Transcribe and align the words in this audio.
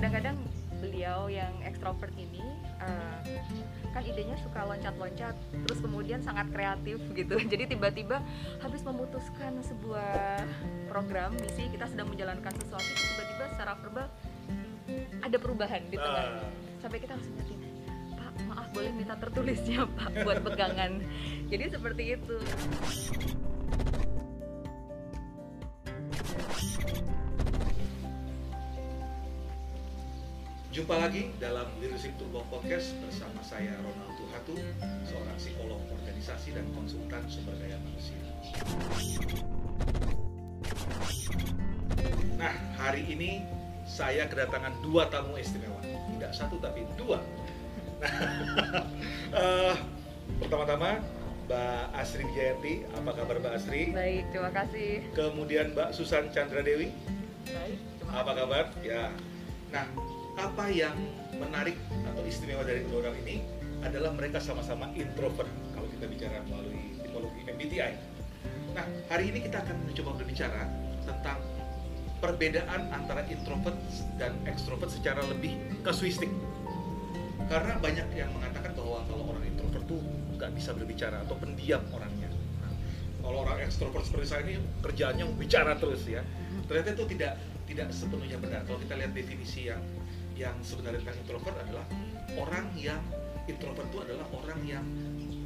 kadang-kadang 0.00 0.40
beliau 0.80 1.28
yang 1.28 1.52
ekstrovert 1.60 2.08
ini 2.16 2.40
uh, 2.80 3.20
kan 3.92 4.00
idenya 4.00 4.32
suka 4.40 4.64
loncat-loncat 4.64 5.36
terus 5.68 5.76
kemudian 5.84 6.24
sangat 6.24 6.48
kreatif 6.56 6.96
gitu. 7.12 7.36
Jadi 7.52 7.76
tiba-tiba 7.76 8.24
habis 8.64 8.80
memutuskan 8.80 9.60
sebuah 9.60 10.40
program 10.88 11.36
misi 11.36 11.68
kita 11.68 11.84
sedang 11.84 12.08
menjalankan 12.08 12.48
sesuatu 12.64 12.88
tiba-tiba 12.96 13.44
secara 13.52 13.76
verbal 13.76 14.08
ada 15.20 15.36
perubahan 15.36 15.84
di 15.92 16.00
tengah 16.00 16.26
uh. 16.32 16.48
sampai 16.80 16.98
kita 17.04 17.12
harus 17.20 17.28
ingetin 17.36 17.60
pak 18.16 18.32
maaf 18.48 18.66
boleh 18.72 18.92
minta 18.96 19.14
tertulisnya 19.20 19.84
pak 19.84 20.24
buat 20.24 20.40
pegangan. 20.40 21.04
Jadi 21.52 21.64
seperti 21.76 22.16
itu 22.16 22.40
Jumpa 30.80 30.96
lagi 30.96 31.28
dalam 31.36 31.68
Leadership 31.76 32.16
Turbo 32.16 32.40
Podcast 32.48 32.96
bersama 33.04 33.44
saya 33.44 33.76
Ronald 33.84 34.16
Tuhatu, 34.16 34.56
seorang 35.04 35.36
psikolog 35.36 35.76
organisasi 35.92 36.56
dan 36.56 36.64
konsultan 36.72 37.20
sumber 37.28 37.52
daya 37.60 37.76
manusia. 37.84 38.16
Nah, 42.40 42.56
hari 42.80 43.04
ini 43.12 43.44
saya 43.84 44.24
kedatangan 44.24 44.72
dua 44.80 45.04
tamu 45.12 45.36
istimewa, 45.36 45.84
tidak 46.16 46.32
satu 46.32 46.56
tapi 46.56 46.88
dua. 46.96 47.20
Nah, 48.00 48.16
uh, 49.36 49.76
pertama-tama 50.40 50.96
Mbak 51.44 51.84
Asri 51.92 52.24
Wijayanti, 52.24 52.88
apa 52.96 53.10
kabar 53.20 53.36
Mbak 53.36 53.52
Asri? 53.52 53.92
Baik, 53.92 54.32
terima 54.32 54.48
kasih. 54.48 55.04
Kemudian 55.12 55.76
Mbak 55.76 55.92
Susan 55.92 56.32
Chandra 56.32 56.64
Dewi. 56.64 56.88
Baik, 57.52 57.76
apa 58.08 58.32
kabar? 58.32 58.64
Ya. 58.80 59.12
Nah, 59.76 59.84
apa 60.40 60.72
yang 60.72 60.96
menarik 61.36 61.76
atau 62.08 62.24
istimewa 62.24 62.64
dari 62.64 62.80
kedua 62.88 63.08
orang 63.08 63.16
ini 63.28 63.44
adalah 63.84 64.12
mereka 64.16 64.40
sama-sama 64.40 64.88
introvert 64.96 65.48
kalau 65.76 65.88
kita 65.92 66.08
bicara 66.08 66.40
melalui 66.48 66.96
tipologi 67.00 67.40
MBTI. 67.44 67.92
Nah, 68.72 68.84
hari 69.12 69.32
ini 69.32 69.44
kita 69.44 69.60
akan 69.60 69.76
mencoba 69.84 70.10
berbicara 70.20 70.64
tentang 71.04 71.38
perbedaan 72.20 72.88
antara 72.92 73.24
introvert 73.28 73.76
dan 74.16 74.36
extrovert 74.48 74.92
secara 74.92 75.20
lebih 75.28 75.56
kasuistik. 75.84 76.28
Karena 77.48 77.76
banyak 77.80 78.08
yang 78.14 78.30
mengatakan 78.36 78.76
bahwa 78.76 79.04
kalau 79.08 79.32
orang 79.32 79.44
introvert 79.44 79.84
tuh 79.88 80.00
nggak 80.36 80.50
bisa 80.56 80.70
berbicara 80.72 81.24
atau 81.24 81.36
pendiam 81.36 81.82
orangnya. 81.92 82.28
Nah, 82.60 82.72
kalau 83.24 83.44
orang 83.44 83.60
extrovert 83.64 84.04
seperti 84.08 84.26
saya 84.28 84.40
ini 84.44 84.60
kerjaannya 84.84 85.24
bicara 85.36 85.76
terus 85.76 86.04
ya. 86.04 86.24
Ternyata 86.68 86.96
itu 86.96 87.04
tidak 87.16 87.32
tidak 87.66 87.88
sepenuhnya 87.90 88.38
benar. 88.38 88.62
Kalau 88.68 88.78
kita 88.78 88.94
lihat 88.98 89.12
definisi 89.16 89.72
yang 89.72 89.80
yang 90.40 90.56
sebenarnya 90.64 91.04
tentang 91.04 91.20
introvert 91.20 91.56
adalah 91.60 91.84
orang 92.40 92.66
yang 92.72 93.04
introvert 93.44 93.84
itu 93.92 93.98
adalah 94.00 94.26
orang 94.32 94.60
yang 94.64 94.84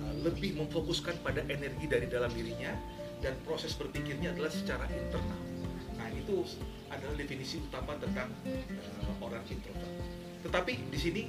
uh, 0.06 0.14
lebih 0.22 0.54
memfokuskan 0.54 1.18
pada 1.26 1.42
energi 1.50 1.90
dari 1.90 2.06
dalam 2.06 2.30
dirinya 2.30 2.70
dan 3.18 3.34
proses 3.42 3.74
berpikirnya 3.74 4.30
adalah 4.30 4.54
secara 4.54 4.86
internal. 4.86 5.40
Nah 5.98 6.06
itu 6.14 6.46
adalah 6.92 7.14
definisi 7.18 7.58
utama 7.58 7.98
tentang 7.98 8.30
uh, 8.46 9.12
orang 9.18 9.42
introvert. 9.50 9.90
Tetapi 10.46 10.72
di 10.94 10.98
sini 11.00 11.22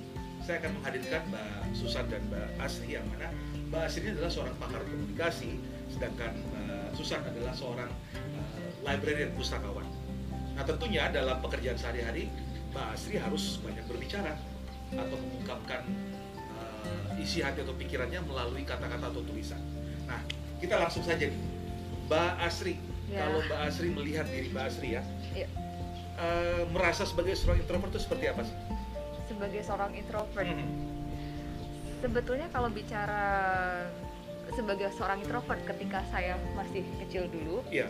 saya 0.45 0.61
akan 0.61 0.77
menghadirkan 0.77 1.25
Mbak 1.33 1.73
Susan 1.73 2.05
dan 2.05 2.22
Mbak 2.29 2.47
Asri 2.61 2.94
yang 2.94 3.05
mana 3.09 3.33
Mbak 3.73 3.81
Asri 3.81 4.05
adalah 4.13 4.29
seorang 4.29 4.55
pakar 4.61 4.85
komunikasi, 4.85 5.57
sedangkan 5.89 6.38
Mbak 6.38 6.94
Susan 6.94 7.23
adalah 7.25 7.53
seorang 7.57 7.89
uh, 8.13 8.61
librarian 8.85 9.33
pustakawan. 9.33 9.88
Nah 10.53 10.63
tentunya 10.63 11.09
dalam 11.09 11.41
pekerjaan 11.41 11.75
sehari-hari 11.79 12.29
Mbak 12.76 12.92
Asri 12.92 13.16
harus 13.16 13.56
banyak 13.64 13.88
berbicara 13.88 14.36
atau 14.92 15.16
mengungkapkan 15.16 15.88
uh, 16.59 17.23
isi 17.23 17.40
hati 17.40 17.63
atau 17.63 17.72
pikirannya 17.72 18.19
melalui 18.28 18.68
kata-kata 18.68 19.16
atau 19.16 19.24
tulisan. 19.24 19.63
Nah, 20.03 20.19
kita 20.59 20.75
langsung 20.84 21.08
saja 21.08 21.24
nih, 21.24 21.40
Mbak 22.12 22.31
Asri. 22.44 22.75
Ya. 23.08 23.31
Kalau 23.31 23.40
Mbak 23.47 23.59
Asri 23.64 23.88
melihat 23.96 24.28
diri 24.28 24.52
Mbak 24.52 24.66
Asri 24.68 25.00
ya, 25.00 25.08
ya. 25.31 25.47
Uh, 26.19 26.68
merasa 26.75 27.08
sebagai 27.08 27.40
seorang 27.40 27.64
introvert 27.64 27.96
itu 27.96 28.03
seperti 28.03 28.25
apa 28.28 28.44
sih? 28.44 28.56
Sebagai 29.31 29.62
seorang 29.64 29.91
introvert, 29.96 30.47
hmm. 30.52 30.68
sebetulnya 32.03 32.47
kalau 32.52 32.68
bicara 32.68 33.24
sebagai 34.52 34.91
seorang 35.00 35.24
introvert 35.24 35.64
ketika 35.64 36.03
saya 36.12 36.35
masih 36.59 36.84
kecil 37.08 37.31
dulu, 37.31 37.64
ya 37.72 37.88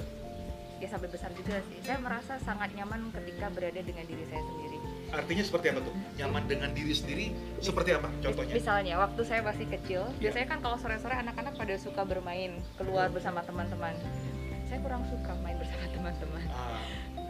ya 0.79 0.87
sampai 0.91 1.07
besar 1.07 1.31
juga 1.35 1.59
sih. 1.71 1.77
Saya 1.83 1.97
merasa 2.03 2.35
sangat 2.43 2.75
nyaman 2.75 3.11
ketika 3.13 3.47
berada 3.51 3.79
dengan 3.79 4.03
diri 4.07 4.23
saya 4.27 4.43
sendiri. 4.43 4.77
Artinya 5.15 5.43
seperti 5.45 5.65
apa 5.71 5.79
tuh? 5.85 5.95
Nyaman 6.19 6.43
dengan 6.49 6.69
diri 6.75 6.93
sendiri 6.93 7.25
seperti 7.63 7.89
apa 7.95 8.09
contohnya? 8.19 8.53
Misalnya 8.57 8.95
waktu 8.99 9.21
saya 9.23 9.41
masih 9.45 9.65
kecil 9.71 10.01
ya. 10.19 10.19
biasanya 10.27 10.47
kan 10.51 10.59
kalau 10.59 10.77
sore-sore 10.81 11.15
anak-anak 11.15 11.53
pada 11.55 11.75
suka 11.79 12.01
bermain 12.03 12.59
keluar 12.75 13.07
bersama 13.13 13.39
teman-teman. 13.45 13.95
Saya 14.65 14.81
kurang 14.81 15.05
suka 15.07 15.31
main 15.45 15.55
bersama 15.61 15.85
teman-teman. 15.93 16.43
Ah. 16.51 16.81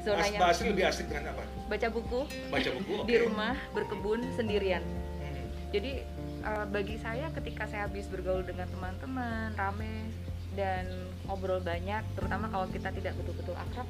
As 0.06 0.62
asli 0.62 0.70
lebih 0.70 0.86
asik 0.86 1.10
dengan 1.10 1.34
apa? 1.34 1.44
Baca 1.66 1.88
buku. 1.90 2.30
Baca 2.54 2.70
buku 2.78 2.94
okay. 3.02 3.06
di 3.10 3.16
rumah 3.26 3.58
berkebun 3.74 4.22
sendirian. 4.38 4.86
Hmm. 5.18 5.50
jadi 5.74 6.06
uh, 6.46 6.66
bagi 6.70 7.02
saya 7.02 7.34
ketika 7.34 7.66
saya 7.66 7.90
habis 7.90 8.06
bergaul 8.08 8.46
dengan 8.46 8.70
teman-teman 8.70 9.52
rame 9.58 10.14
dan 10.54 10.86
ngobrol 11.28 11.62
banyak 11.62 12.04
terutama 12.14 12.46
kalau 12.50 12.68
kita 12.70 12.90
tidak 12.94 13.14
betul-betul 13.20 13.56
akrab 13.58 13.88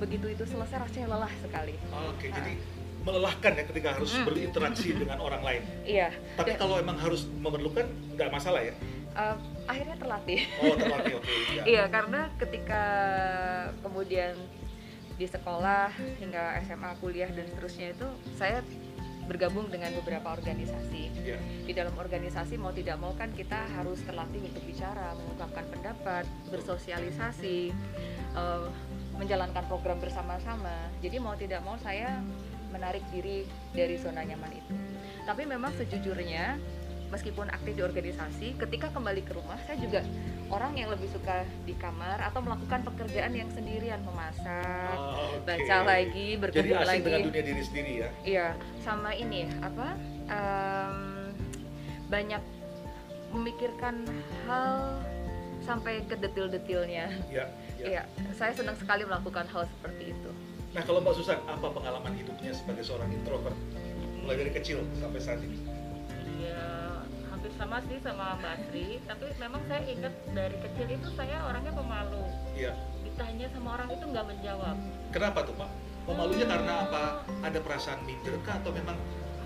begitu 0.00 0.26
itu 0.34 0.44
selesai 0.44 0.82
rasanya 0.84 1.08
lelah 1.14 1.32
sekali 1.38 1.74
oke 1.92 2.18
okay, 2.18 2.28
nah. 2.32 2.36
jadi 2.42 2.52
melelahkan 3.04 3.52
ya 3.52 3.64
ketika 3.68 3.88
harus 4.00 4.10
mm. 4.16 4.24
berinteraksi 4.24 4.88
dengan 5.04 5.18
orang 5.20 5.42
lain 5.44 5.62
iya 5.84 6.08
tapi 6.34 6.56
dan, 6.56 6.58
kalau 6.58 6.80
emang 6.80 6.96
harus 6.98 7.28
memerlukan 7.38 7.86
nggak 8.16 8.30
masalah 8.32 8.60
ya 8.64 8.74
uh, 9.14 9.36
akhirnya 9.68 9.96
terlatih 10.00 10.40
oh 10.64 10.74
terlatih 10.74 11.12
oke 11.20 11.24
okay, 11.24 11.36
iya. 11.54 11.62
iya 11.64 11.84
karena 11.92 12.20
ketika 12.40 12.84
kemudian 13.84 14.34
di 15.14 15.26
sekolah 15.30 15.94
hingga 16.18 16.58
SMA 16.66 16.90
kuliah 16.98 17.30
dan 17.30 17.46
seterusnya 17.46 17.94
itu 17.94 18.08
saya 18.34 18.66
bergabung 19.24 19.72
dengan 19.72 19.92
beberapa 20.00 20.36
organisasi. 20.36 21.02
Yeah. 21.24 21.40
Di 21.64 21.72
dalam 21.72 21.96
organisasi 21.96 22.60
mau 22.60 22.72
tidak 22.72 23.00
mau 23.00 23.16
kan 23.16 23.32
kita 23.32 23.66
harus 23.76 24.00
terlatih 24.04 24.44
untuk 24.44 24.64
bicara, 24.68 25.16
mengungkapkan 25.16 25.64
pendapat, 25.72 26.24
bersosialisasi, 26.52 27.72
uh, 28.36 28.68
menjalankan 29.16 29.64
program 29.70 29.98
bersama-sama. 30.02 30.90
Jadi 31.00 31.16
mau 31.22 31.34
tidak 31.38 31.64
mau 31.64 31.78
saya 31.80 32.20
menarik 32.74 33.06
diri 33.14 33.46
dari 33.70 33.94
zona 33.94 34.26
nyaman 34.26 34.50
itu. 34.50 34.74
Tapi 35.24 35.46
memang 35.46 35.72
sejujurnya 35.78 36.58
meskipun 37.14 37.46
aktif 37.54 37.78
di 37.78 37.82
organisasi, 37.86 38.58
ketika 38.58 38.90
kembali 38.90 39.22
ke 39.22 39.38
rumah 39.38 39.54
saya 39.62 39.78
juga 39.78 40.02
orang 40.50 40.74
yang 40.74 40.90
lebih 40.90 41.06
suka 41.14 41.46
di 41.62 41.78
kamar 41.78 42.18
atau 42.18 42.42
melakukan 42.42 42.82
pekerjaan 42.82 43.30
yang 43.30 43.46
sendirian 43.54 44.02
memasak, 44.02 44.98
oh, 44.98 45.38
okay. 45.38 45.62
baca 45.62 45.76
lagi, 45.86 46.28
berkebun 46.34 46.74
Jadi 46.74 46.90
lagi. 46.90 47.04
dengan 47.06 47.20
dunia 47.30 47.44
diri 47.46 47.62
sendiri 47.62 47.92
ya? 48.02 48.08
Iya, 48.26 48.46
sama 48.82 49.14
ini 49.14 49.46
apa? 49.62 49.88
Um, 50.26 50.98
banyak 52.10 52.42
memikirkan 53.30 54.02
hal 54.50 54.98
sampai 55.62 56.02
ke 56.04 56.18
detil-detilnya. 56.18 57.14
Iya. 57.30 57.46
Iya, 57.78 58.02
saya 58.34 58.52
senang 58.56 58.76
sekali 58.80 59.06
melakukan 59.06 59.46
hal 59.48 59.68
seperti 59.78 60.12
itu. 60.16 60.30
Nah, 60.74 60.82
kalau 60.82 60.98
Mbak 61.04 61.14
Susan, 61.20 61.38
apa 61.46 61.70
pengalaman 61.70 62.16
hidupnya 62.16 62.50
sebagai 62.56 62.82
seorang 62.82 63.12
introvert 63.12 63.54
mulai 64.24 64.40
dari 64.40 64.50
kecil 64.56 64.82
sampai 64.98 65.20
saat 65.20 65.38
ini? 65.44 65.74
Sama 67.56 67.80
sih 67.86 67.98
sama 68.00 68.36
Mbak 68.40 68.52
Asri. 68.56 68.88
Tapi 69.04 69.24
memang 69.36 69.62
saya 69.68 69.82
ingat 69.84 70.14
dari 70.32 70.56
kecil 70.60 70.86
itu 70.88 71.08
saya 71.14 71.36
orangnya 71.44 71.72
pemalu. 71.76 72.24
Iya. 72.56 72.72
Ditanya 73.04 73.46
sama 73.52 73.68
orang 73.80 73.88
itu 73.92 74.04
nggak 74.04 74.26
menjawab. 74.26 74.76
Kenapa 75.12 75.38
tuh 75.44 75.54
Pak? 75.56 75.70
Pemalunya 76.04 76.46
karena 76.46 76.72
apa? 76.84 77.04
Ada 77.44 77.58
perasaan 77.64 78.00
minder 78.04 78.36
kah? 78.44 78.60
Atau 78.60 78.72
memang 78.76 78.96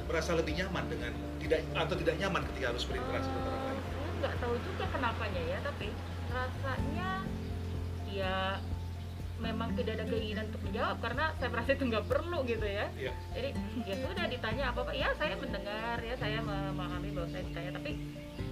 merasa 0.08 0.32
lebih 0.32 0.56
nyaman 0.56 0.84
dengan 0.88 1.12
tidak 1.38 1.60
atau 1.76 1.94
tidak 2.00 2.14
nyaman 2.16 2.42
ketika 2.52 2.66
harus 2.72 2.84
berinteraksi 2.88 3.28
dengan 3.28 3.44
orang 3.52 3.64
lain? 3.68 3.82
Saya 3.84 4.10
nggak 4.18 4.34
tahu 4.40 4.54
juga 4.64 4.84
kenapanya 4.90 5.42
ya 5.44 5.58
tapi 5.62 5.88
rasanya 6.28 7.10
ya 8.08 8.36
memang 9.38 9.70
tidak 9.78 10.02
ada 10.02 10.04
keinginan 10.10 10.44
untuk 10.50 10.62
menjawab 10.66 10.96
karena 10.98 11.24
saya 11.38 11.50
merasa 11.54 11.70
itu 11.74 11.84
nggak 11.86 12.06
perlu 12.10 12.38
gitu 12.44 12.66
ya. 12.66 12.86
ya. 12.98 13.12
Jadi 13.34 13.48
ya 13.86 13.94
sudah 14.02 14.26
ditanya 14.26 14.64
apa 14.74 14.78
apa 14.82 14.92
ya 14.94 15.08
saya 15.14 15.34
mendengar 15.38 15.96
ya 16.02 16.14
saya 16.18 16.38
memahami 16.42 17.08
bahwa 17.14 17.28
saya 17.30 17.42
ditanya 17.46 17.70
tapi 17.78 17.90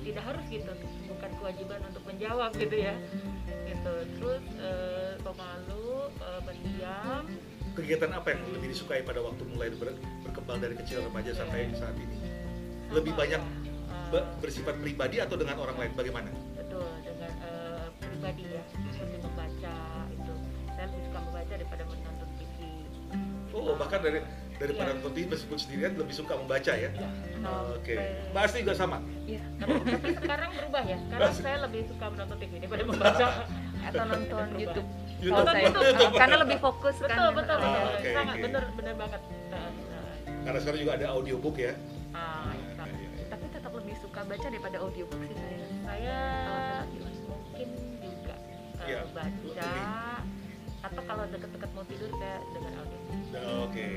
tidak 0.07 0.23
harus 0.23 0.45
gitu 0.47 0.73
bukan 1.11 1.31
kewajiban 1.43 1.81
untuk 1.91 2.03
menjawab 2.07 2.51
gitu 2.55 2.77
ya. 2.79 2.95
Gitu. 3.67 3.95
Terus 4.19 4.45
eh, 4.63 5.15
pemalu, 5.21 5.91
eh, 6.23 6.41
pendiam. 6.47 7.23
Kegiatan 7.77 8.11
apa 8.15 8.27
yang 8.33 8.41
lebih 8.57 8.69
disukai 8.73 9.05
pada 9.05 9.21
waktu 9.21 9.43
mulai 9.53 9.69
ber 9.75 9.93
berkembang 10.25 10.59
dari 10.63 10.75
kecil 10.79 11.03
remaja 11.03 11.35
ya. 11.35 11.39
sampai 11.43 11.69
saat 11.75 11.97
ini? 11.99 12.17
Lebih 12.95 13.13
banyak 13.19 13.43
ya. 13.43 14.23
bersifat 14.39 14.79
pribadi 14.79 15.19
atau 15.19 15.35
dengan 15.35 15.59
orang 15.59 15.77
lain 15.83 15.93
bagaimana? 15.99 16.31
Betul 16.55 16.87
dengan 17.03 17.33
uh, 17.43 17.91
pribadi 17.99 18.47
ya 18.47 18.63
seperti 18.71 19.19
membaca 19.19 19.75
saya 20.77 20.87
lebih 20.87 21.03
suka 21.03 21.19
membaca 21.21 21.49
daripada 21.51 21.83
menonton 21.85 22.29
TV 22.35 22.57
oh 23.51 23.75
bahkan 23.75 24.01
dari 24.01 24.19
daripada 24.57 24.85
Iya. 24.87 24.95
nonton 24.95 25.13
TV 25.13 25.25
meskipun 25.29 25.59
sendirian 25.59 25.93
lebih 25.95 26.15
suka 26.15 26.33
membaca 26.35 26.73
ya. 26.73 26.89
Iya. 26.89 27.09
Oke. 27.71 27.93
Sampai- 27.95 28.25
Mbak 28.27 28.43
Asti 28.43 28.59
juga 28.59 28.75
sama. 28.75 28.99
Iya. 29.23 29.43
tapi, 29.55 29.73
tapi 29.83 30.09
sekarang 30.17 30.51
berubah 30.55 30.83
ya 30.83 30.97
sekarang 30.99 31.29
Mas- 31.29 31.41
saya 31.43 31.59
lebih 31.63 31.81
suka 31.87 32.05
menonton 32.09 32.37
TV 32.39 32.53
daripada 32.59 32.83
membaca 32.87 33.27
Atau 33.87 34.03
nonton. 34.05 34.47
YouTube. 34.57 34.89
YouTube. 35.19 35.47
Saya 35.47 35.63
YouTube. 35.63 36.15
karena 36.15 36.37
lebih 36.39 36.59
fokus 36.59 36.97
kan. 36.97 37.05
betul 37.07 37.29
betul 37.35 37.57
Ah, 37.57 37.63
betul 37.63 37.87
oke, 37.95 38.11
sangat 38.13 38.37
bener 38.39 38.65
bener 38.75 38.95
banget 38.97 39.21
Nah, 39.47 39.69
nah. 39.87 40.05
Karena 40.43 40.59
sekarang 40.59 40.81
juga 40.81 40.93
ada 40.95 41.07
audiobook 41.11 41.57
ya. 41.57 41.73
Ah, 42.11 42.51
Nah, 42.75 42.87
iya, 42.89 43.09
iya. 43.13 43.27
Tapi 43.29 43.45
tetap 43.51 43.73
lebih 43.73 43.95
suka 43.99 44.21
baca 44.23 44.47
daripada 44.47 44.77
audiobook 44.79 45.21
sih 45.23 45.35
saya. 45.35 45.59
saya 45.83 46.19
saya 46.49 47.01
mungkin 47.29 47.69
juga 48.01 48.35
uh, 48.75 48.87
Iya, 48.87 49.01
baca 49.07 49.29
lebih. 49.29 50.16
Atau 50.87 51.03
kalau 51.05 51.25
deket-deket 51.31 51.71
mau 51.75 51.85
tidur 51.91 52.11
saya 52.19 52.39
dengar 52.55 52.73
audio 52.79 52.99
Oke. 53.67 53.89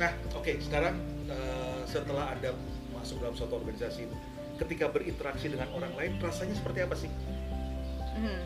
Nah, 0.00 0.10
oke. 0.32 0.52
Sekarang 0.64 0.94
eh, 1.28 1.80
setelah 1.84 2.32
anda 2.32 2.56
masuk 2.96 3.20
dalam 3.20 3.36
suatu 3.36 3.60
organisasi, 3.60 4.08
ketika 4.60 4.88
berinteraksi 4.88 5.52
dengan 5.52 5.68
orang 5.76 5.92
lain, 5.96 6.12
rasanya 6.20 6.56
seperti 6.56 6.78
apa 6.84 6.94
sih? 6.96 7.10
Hmm. 8.16 8.40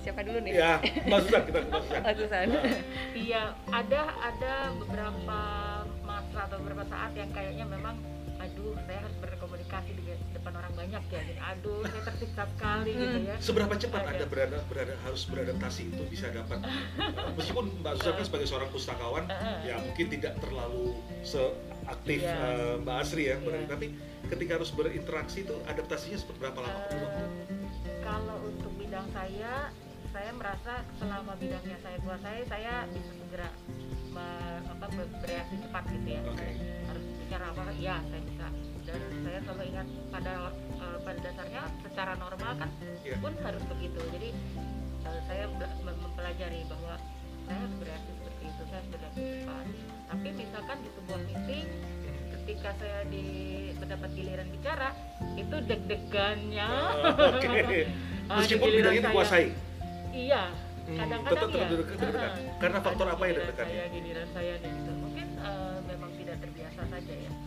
Siapa 0.00 0.24
dulu 0.24 0.38
nih? 0.40 0.52
Ya, 0.56 0.80
Mas 1.12 1.28
Susan, 1.28 1.44
kita 1.44 1.60
ke 1.60 1.68
Mas 1.68 1.84
Susan. 1.84 2.00
Bagusan. 2.00 2.46
Nah, 2.48 2.64
iya 3.12 3.42
ada 3.68 4.00
ada 4.16 4.54
beberapa 4.80 5.40
masa 6.08 6.38
atau 6.48 6.56
beberapa 6.64 6.84
saat 6.88 7.12
yang 7.12 7.28
kayaknya 7.36 7.68
memang 7.68 8.00
aduh 8.40 8.72
saya 8.80 8.98
harus 9.00 9.16
berkomunikasi 9.20 9.90
di 9.92 10.02
depan 10.32 10.52
orang 10.54 10.72
banyak 10.72 11.02
ya 11.06 11.20
jadi 11.22 11.40
aduh 11.46 11.84
saya 11.84 12.02
tersiksa 12.02 12.42
sekali 12.48 12.90
gitu 12.90 13.18
ya 13.22 13.36
Seberapa 13.38 13.74
cepat 13.76 14.00
Ada. 14.00 14.10
anda 14.10 14.26
berada, 14.26 14.58
berada 14.64 14.94
harus 15.00 15.22
beradaptasi 15.24 15.82
untuk 15.90 16.08
bisa 16.08 16.26
dapat 16.30 16.58
meskipun 17.36 17.64
Mbak 17.78 17.92
Susan 17.96 18.14
kan 18.14 18.24
sebagai 18.24 18.46
seorang 18.46 18.70
pustakawan 18.70 19.24
ya 19.60 19.76
mungkin 19.78 20.06
tidak 20.08 20.40
terlalu 20.40 20.96
seaktif 21.22 22.20
Iya. 22.20 22.32
eh, 22.32 22.74
Mbak 22.80 22.96
Asri 22.96 23.22
ya, 23.24 23.36
Iya. 23.36 23.66
tapi 23.66 23.86
ketika 24.26 24.52
harus 24.56 24.70
berinteraksi 24.70 25.42
itu 25.42 25.54
adaptasinya 25.64 26.16
seperti 26.16 26.38
berapa 26.38 26.60
lama? 26.60 26.80
Eh, 26.86 27.10
kalau 28.00 28.36
untuk 28.42 28.72
bidang 28.74 29.04
saya 29.10 29.68
saya 30.08 30.30
merasa 30.32 30.72
selama 30.96 31.34
bidangnya 31.34 31.76
saya 31.78 31.96
kuasai 32.00 32.42
saya 32.44 32.74
bisa 32.88 33.10
segera 33.16 33.48
me- 34.10 34.62
apa, 34.66 34.86
ber- 34.88 35.12
bereaksi 35.18 35.54
cepat 35.60 35.84
gitu 35.88 36.08
ya 36.08 36.20
Oke. 36.24 36.48
Bicara 37.30 37.46
apa 37.46 37.62
ya 37.78 37.96
saya 38.02 38.22
bisa 38.26 38.46
dan 38.82 38.98
saya 39.22 39.38
selalu 39.40 39.62
ingat 39.70 39.86
pada 40.10 40.32
eh, 40.50 40.98
pada 41.00 41.18
dasarnya 41.20 41.62
secara 41.80 42.12
normal 42.16 42.52
kan 42.58 42.70
Iya. 43.00 43.16
pun 43.16 43.32
harus 43.38 43.62
begitu 43.70 44.00
jadi 44.10 44.30
eh, 45.06 45.20
saya 45.24 45.44
mempelajari 45.80 46.60
bahwa 46.66 46.94
saya 47.46 47.56
harus 47.56 47.74
bereaksi 47.78 48.10
seperti 48.12 48.42
itu 48.44 48.62
saya 48.64 48.76
harus 48.76 48.90
bereaksi 48.90 49.22
cepat 49.38 49.66
tapi 50.10 50.28
misalkan 50.34 50.76
di 50.76 50.90
sebuah 50.90 51.20
meeting 51.22 51.66
ketika 52.32 52.70
saya 52.74 53.00
di 53.06 53.24
mendapat 53.76 54.10
giliran 54.10 54.48
bicara 54.50 54.88
itu 55.36 55.56
deg-degannya 55.62 56.68
Oh, 57.06 57.30
Oke. 57.30 57.80
Ah, 58.26 58.38
Meskipun 58.38 58.68
bidangnya 58.68 58.90
saya- 58.96 59.06
dikuasai. 59.06 59.46
iya 60.12 60.42
Hmm, 60.80 60.96
kadang-kadang 60.96 61.50
ya. 61.52 61.66
Heeh. 61.70 62.30
Karena 62.58 62.78
faktor 62.80 63.06
Ada 63.06 63.14
apa 63.14 63.24
yang 63.24 63.38
ya? 63.60 63.84
giliran 63.92 64.28
saya 64.32 64.54
gitu 64.58 64.89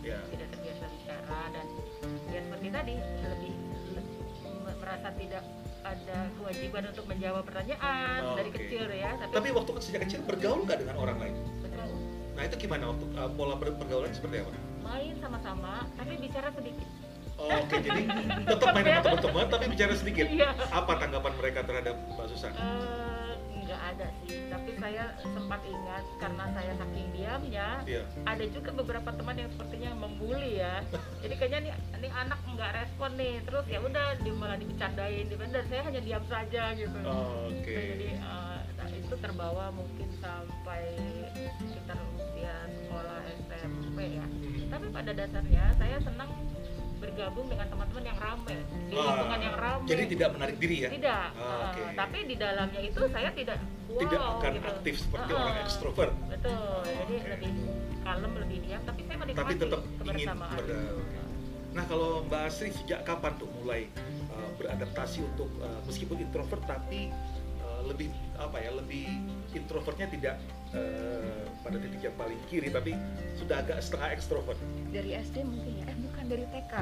Ya. 0.04 0.20
tidak 0.28 0.48
terbiasa 0.50 0.84
bicara 0.86 1.40
dan 1.50 1.66
ya 2.26 2.40
seperti 2.40 2.68
tadi 2.70 2.94
lebih 3.24 3.52
le- 3.90 4.08
me- 4.60 4.76
merasa 4.76 5.08
tidak 5.14 5.42
ada 5.82 6.18
kewajiban 6.34 6.82
untuk 6.86 7.04
menjawab 7.06 7.42
pertanyaan 7.42 8.20
Oh, 8.22 8.36
dari 8.36 8.48
oke. 8.48 8.56
kecil 8.58 8.84
ya 8.86 9.10
tapi, 9.16 9.32
Tapi 9.32 9.48
waktu 9.50 9.70
sejak 9.80 10.00
kecil 10.04 10.20
bergaul 10.22 10.60
nggak 10.62 10.78
dengan 10.78 10.96
orang 10.98 11.16
lain? 11.18 11.34
betul 11.58 11.88
Nah 12.34 12.42
itu 12.42 12.56
gimana 12.58 12.84
waktu 12.86 13.04
uh, 13.14 13.30
pola 13.30 13.54
pergaulan 13.56 14.10
seperti 14.10 14.36
apa? 14.38 14.52
main 14.82 15.16
sama-sama 15.16 15.72
tapi 15.94 16.12
bicara 16.18 16.52
sedikit 16.52 16.88
Oh, 17.34 17.50
Oke, 17.50 17.82
jadi 17.82 18.06
tetap 18.46 18.68
main 18.70 18.86
sama 18.86 19.02
teman-teman 19.18 19.46
tapi 19.50 19.64
bicara 19.66 19.90
sedikit. 19.92 20.22
iya 20.38 20.54
Apa 20.70 20.94
tanggapan 20.96 21.34
mereka 21.34 21.66
terhadap 21.66 21.98
Mbak 22.08 22.26
Susan? 22.30 22.54
Nggak 22.54 22.70
ada 23.84 24.06
sih. 24.24 24.48
Tapi 24.48 24.70
saya 24.80 25.04
sempat 25.20 25.60
ingat 25.68 26.04
karena 26.16 26.44
saya 26.56 26.72
saking 26.80 27.08
diamnya 27.12 27.68
Iya. 27.84 28.02
ada 28.24 28.44
juga 28.48 28.70
beberapa 28.72 29.10
teman 29.12 29.36
yang 29.36 29.50
sepertinya 29.52 29.90
membuli 29.96 30.60
ya. 30.60 30.80
Jadi 31.20 31.34
kayaknya 31.36 31.60
nih 31.68 31.72
nih 32.00 32.12
anak 32.12 32.40
nggak 32.48 32.70
respon 32.72 33.10
nih. 33.20 33.34
Terus 33.44 33.64
ya 33.68 33.78
udah 33.84 34.06
malah 34.34 34.56
dibecandain. 34.56 35.24
Di 35.28 35.36
dan 35.36 35.64
saya 35.68 35.82
hanya 35.86 36.00
diam 36.00 36.24
saja 36.26 36.62
gitu. 36.74 36.98
Oh. 37.04 37.46
Nah, 37.52 37.62
jadi 37.64 38.08
eh, 38.18 38.58
nah, 38.74 38.88
itu 38.90 39.14
terbawa 39.20 39.64
mungkin 39.70 40.08
sampai 40.18 40.82
sekitar 41.60 41.98
usia 42.16 42.54
sekolah 42.72 43.18
SMP 43.60 43.98
ya. 44.18 44.26
Tapi 44.72 44.86
pada 44.90 45.10
dasarnya 45.14 45.64
saya 45.78 45.96
senang 46.02 46.30
bergabung 47.04 47.46
dengan 47.52 47.66
teman-teman 47.68 48.04
yang 48.08 48.18
ramai 48.18 48.56
di 48.88 48.94
lingkungan 48.96 49.40
yang 49.44 49.56
ramai 49.60 49.88
Jadi 49.92 50.02
tidak 50.16 50.28
menarik 50.32 50.56
diri 50.56 50.76
ya? 50.82 50.88
tidak. 50.88 51.26
Ah, 51.36 51.44
eh, 51.44 51.60
oke. 51.68 51.82
tapi 52.00 52.18
di 52.24 52.36
dalamnya 52.40 52.80
itu 52.80 53.00
saya 53.12 53.28
tidak 53.36 53.58
wow 53.94 54.00
Tidak 54.00 54.20
akan 54.20 54.52
gitu. 54.52 54.66
aktif 54.68 54.94
seperti 54.98 55.30
Ah, 55.30 55.38
orang 55.40 55.56
ekstrovert. 55.60 56.12
betul 56.26 56.58
jadi 56.84 57.14
Oke. 57.14 57.28
lebih 57.30 57.50
kalem 58.02 58.32
lebih 58.36 58.58
diam 58.60 58.82
tapi 58.82 59.00
saya 59.02 59.16
menikmati 59.16 59.40
Tapi 59.40 59.52
tetap 59.56 59.80
ingin 59.80 59.96
kebersamaan 59.96 60.56
ber- 60.56 60.66
itu. 60.66 60.82
Nah 61.74 61.84
kalau 61.84 62.10
Mbak 62.24 62.42
Asri 62.44 62.70
sejak 62.72 63.00
kapan 63.02 63.32
tuh 63.34 63.50
mulai 63.52 63.90
uh, 64.28 64.50
beradaptasi 64.54 65.22
untuk 65.24 65.50
uh, 65.58 65.80
meskipun 65.84 66.20
introvert 66.20 66.62
tapi 66.64 67.10
uh, 67.60 67.82
lebih 67.84 68.10
apa 68.36 68.58
ya 68.58 68.70
lebih 68.70 69.10
introvertnya 69.52 70.06
tidak 70.08 70.34
uh, 70.70 71.42
pada 71.60 71.76
titik 71.76 71.98
yang 72.00 72.14
paling 72.14 72.38
kiri 72.46 72.70
tapi 72.70 72.94
sudah 73.34 73.58
agak 73.58 73.78
setengah 73.80 74.10
ekstrovert. 74.12 74.58
Dari 74.88 75.18
SD 75.18 75.42
mungkin 75.42 75.74
ya. 75.76 75.86
Bukan 76.24 76.40
dari 76.40 76.48
TK. 76.56 76.74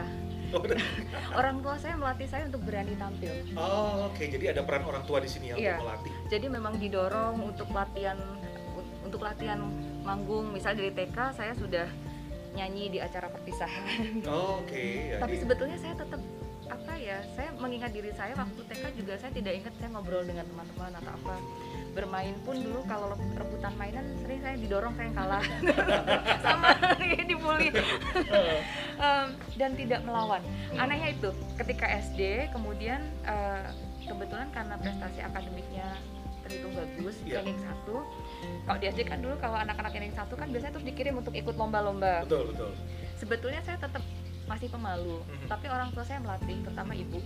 Oh. 0.54 0.62
Orang 1.42 1.66
tua 1.66 1.74
saya 1.74 1.98
melatih 1.98 2.30
saya 2.30 2.46
untuk 2.46 2.62
berani 2.62 2.94
tampil. 2.94 3.34
Oh, 3.58 4.06
oke 4.06 4.22
jadi 4.22 4.54
ada 4.54 4.62
peran 4.62 4.86
orang 4.86 5.02
tua 5.02 5.18
di 5.18 5.26
sini 5.26 5.50
yang 5.50 5.58
Iya. 5.58 5.74
untuk 5.74 5.82
melatih. 5.90 6.12
Jadi 6.30 6.46
memang 6.46 6.74
didorong 6.78 7.36
untuk 7.42 7.66
latihan 7.74 8.18
untuk 9.02 9.18
latihan 9.18 9.58
manggung. 10.06 10.54
Misalnya 10.54 10.86
dari 10.86 10.92
TK 10.94 11.18
saya 11.34 11.52
sudah 11.58 11.90
nyanyi 12.54 12.94
di 12.94 12.98
acara 13.02 13.26
perpisahan. 13.34 14.22
Oh, 14.30 14.62
oke. 14.62 14.86
Tapi 15.26 15.34
Jadi 15.34 15.42
sebetulnya 15.42 15.78
saya 15.82 15.94
tetap 15.98 16.22
apa 16.70 16.92
ya? 16.94 17.18
Saya 17.34 17.50
mengingat 17.58 17.90
diri 17.90 18.14
saya 18.14 18.38
waktu 18.38 18.62
TK 18.62 18.84
juga 18.94 19.18
saya 19.18 19.34
tidak 19.34 19.58
ingat 19.58 19.74
saya 19.74 19.90
ngobrol 19.90 20.22
dengan 20.22 20.46
teman-teman 20.46 21.02
atau 21.02 21.12
apa. 21.18 21.34
Bermain 21.92 22.32
pun 22.42 22.56
dulu 22.56 22.80
kalau 22.88 23.12
rebutan 23.36 23.72
mainan 23.76 24.04
sering 24.18 24.40
saya 24.40 24.56
didorong 24.56 24.92
saya 24.96 25.12
yang 25.12 25.16
kalah. 25.16 25.44
Sama 26.44 26.68
dibully. 27.28 27.68
Em, 28.96 29.26
dan 29.56 29.70
tidak 29.76 30.00
melawan. 30.02 30.40
Anehnya 30.72 31.12
itu 31.12 31.28
ketika 31.56 31.84
SD 32.00 32.48
kemudian 32.50 33.00
eh, 33.24 33.68
kebetulan 34.02 34.48
karena 34.50 34.74
prestasi 34.76 35.20
akademiknya 35.20 35.88
terhitung 36.42 36.74
bagus 36.74 37.16
ranking 37.22 37.54
satu 37.54 38.02
kalau 38.66 38.78
di 38.82 38.90
SD 38.90 39.06
kan 39.06 39.22
dulu 39.22 39.38
kalau 39.38 39.54
anak-anak 39.54 39.94
ranking 39.94 40.10
satu 40.10 40.34
kan 40.34 40.50
biasanya 40.50 40.74
terus 40.74 40.86
dikirim 40.90 41.14
untuk 41.14 41.30
ikut 41.32 41.54
lomba-lomba 41.54 42.26
betul 42.26 42.50
betul. 42.50 42.70
sebetulnya 43.14 43.62
saya 43.62 43.78
tetap 43.78 44.02
masih 44.50 44.66
pemalu 44.66 45.22
Mhm. 45.22 45.46
tapi 45.46 45.70
orang 45.70 45.94
tua 45.94 46.02
saya 46.02 46.18
melatih 46.18 46.58
terutama 46.66 46.98
ibu 46.98 47.22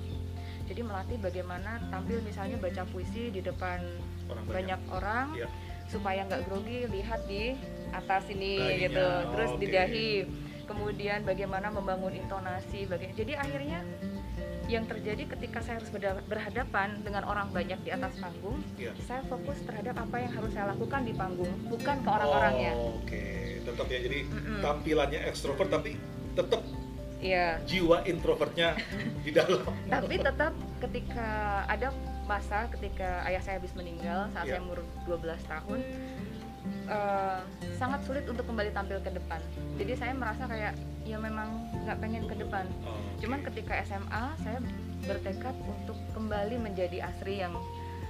jadi 0.67 0.81
melatih 0.83 1.19
bagaimana 1.19 1.79
tampil 1.89 2.19
misalnya 2.21 2.57
baca 2.57 2.83
puisi 2.87 3.31
di 3.31 3.41
depan 3.41 3.81
Orang 4.27 4.43
banyak, 4.45 4.81
orang 4.91 5.27
Iya. 5.33 5.47
supaya 5.87 6.27
nggak 6.27 6.43
grogi 6.45 6.83
lihat 6.85 7.23
di 7.25 7.55
atas 7.91 8.27
ini 8.27 8.59
Dahinya, 8.59 8.83
gitu 8.83 9.05
oh, 9.07 9.21
terus 9.31 9.51
di 9.55 9.67
dahi 9.69 10.09
kemudian 10.67 11.23
bagaimana 11.23 11.71
membangun 11.71 12.11
intonasi 12.13 12.85
baga- 12.85 13.15
jadi 13.15 13.39
akhirnya 13.39 13.87
yang 14.67 14.83
terjadi 14.83 15.31
ketika 15.31 15.63
saya 15.63 15.79
harus 15.79 15.95
berhadapan 16.27 16.99
dengan 17.01 17.23
orang 17.23 17.55
banyak 17.55 17.79
di 17.81 17.95
atas 17.95 18.19
panggung 18.19 18.59
Iya. 18.75 18.91
saya 18.99 19.23
fokus 19.23 19.63
terhadap 19.63 19.95
apa 19.97 20.17
yang 20.19 20.33
harus 20.35 20.51
saya 20.51 20.75
lakukan 20.75 21.07
di 21.07 21.15
panggung 21.15 21.55
bukan 21.65 21.97
ke 21.97 22.09
orang-orangnya 22.09 22.75
Oh, 22.75 22.99
Oke, 22.99 23.23
tetap 23.63 23.87
ya. 23.87 23.99
Jadi 24.01 24.27
Mm-mm. 24.27 24.59
tampilannya 24.59 25.21
ekstrovert 25.23 25.71
tapi 25.71 25.95
tetap 26.35 26.67
Iya 27.17 27.57
jiwa 27.65 28.05
introvertnya 28.05 28.77
di 29.25 29.31
dalam. 29.31 29.65
tapi 29.89 30.15
tetap 30.19 30.53
ketika 30.79 31.29
ada 31.65 31.89
masa 32.25 32.69
ketika 32.69 33.25
ayah 33.25 33.41
saya 33.41 33.57
habis 33.57 33.73
meninggal 33.73 34.29
saat 34.31 34.45
Iya. 34.45 34.53
saya 34.53 34.63
umur 34.63 34.79
12 35.09 35.41
tahun 35.47 35.81
eh, 36.87 37.39
sangat 37.73 38.01
sulit 38.03 38.27
untuk 38.27 38.45
kembali 38.45 38.69
tampil 38.71 38.99
ke 39.01 39.11
depan 39.11 39.41
jadi 39.75 39.93
saya 39.95 40.13
merasa 40.13 40.45
kayak 40.45 40.75
ya 41.03 41.17
memang 41.17 41.49
nggak 41.81 41.99
pengen 41.99 42.25
ke 42.27 42.35
depan 42.37 42.67
Oh, 42.83 42.93
oke. 42.93 43.23
cuman 43.23 43.41
ketika 43.45 43.81
SMA 43.81 44.25
saya 44.37 44.59
bertekad 45.03 45.55
untuk 45.63 45.97
kembali 46.13 46.59
menjadi 46.59 47.07
asri 47.07 47.39
yang 47.39 47.55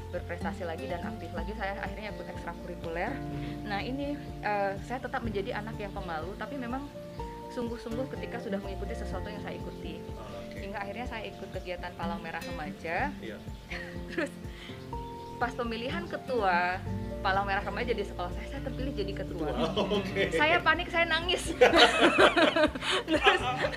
berprestasi 0.09 0.65
lagi 0.65 0.87
dan 0.87 1.05
aktif 1.05 1.29
lagi 1.31 1.53
saya 1.53 1.77
akhirnya 1.77 2.09
ikut 2.11 2.27
ekstrakurikuler 2.27 3.13
Mhm. 3.13 3.69
nah 3.69 3.79
ini 3.79 4.17
eh, 4.41 4.73
saya 4.83 4.99
tetap 4.99 5.21
menjadi 5.21 5.55
anak 5.55 5.77
yang 5.77 5.93
pemalu 5.93 6.33
tapi 6.35 6.57
memang 6.57 6.89
sungguh-sungguh 7.57 8.07
ketika 8.13 8.37
sudah 8.39 8.61
mengikuti 8.61 8.93
sesuatu 8.93 9.27
yang 9.27 9.41
saya 9.41 9.57
ikuti 9.57 9.99
Oh, 10.13 10.21
oke. 10.21 10.55
hingga 10.55 10.79
akhirnya 10.79 11.07
saya 11.09 11.23
ikut 11.27 11.49
kegiatan 11.51 11.91
Palang 11.97 12.21
Merah 12.21 12.45
Remaja 12.45 13.11
Iya. 13.19 13.41
terus 14.13 14.31
pas 15.37 15.53
pemilihan 15.53 16.05
ketua 16.05 16.81
palang 17.17 17.43
merah 17.43 17.61
remaja 17.61 17.91
di 17.91 18.01
sekolah 18.01 18.31
saya 18.31 18.47
saya 18.47 18.63
terpilih 18.63 18.95
jadi 18.95 19.13
ketua. 19.19 19.51
Oh, 19.51 19.83
okay. 19.99 20.31
Saya 20.31 20.63
panik, 20.63 20.89
saya 20.89 21.05
nangis. 21.05 21.51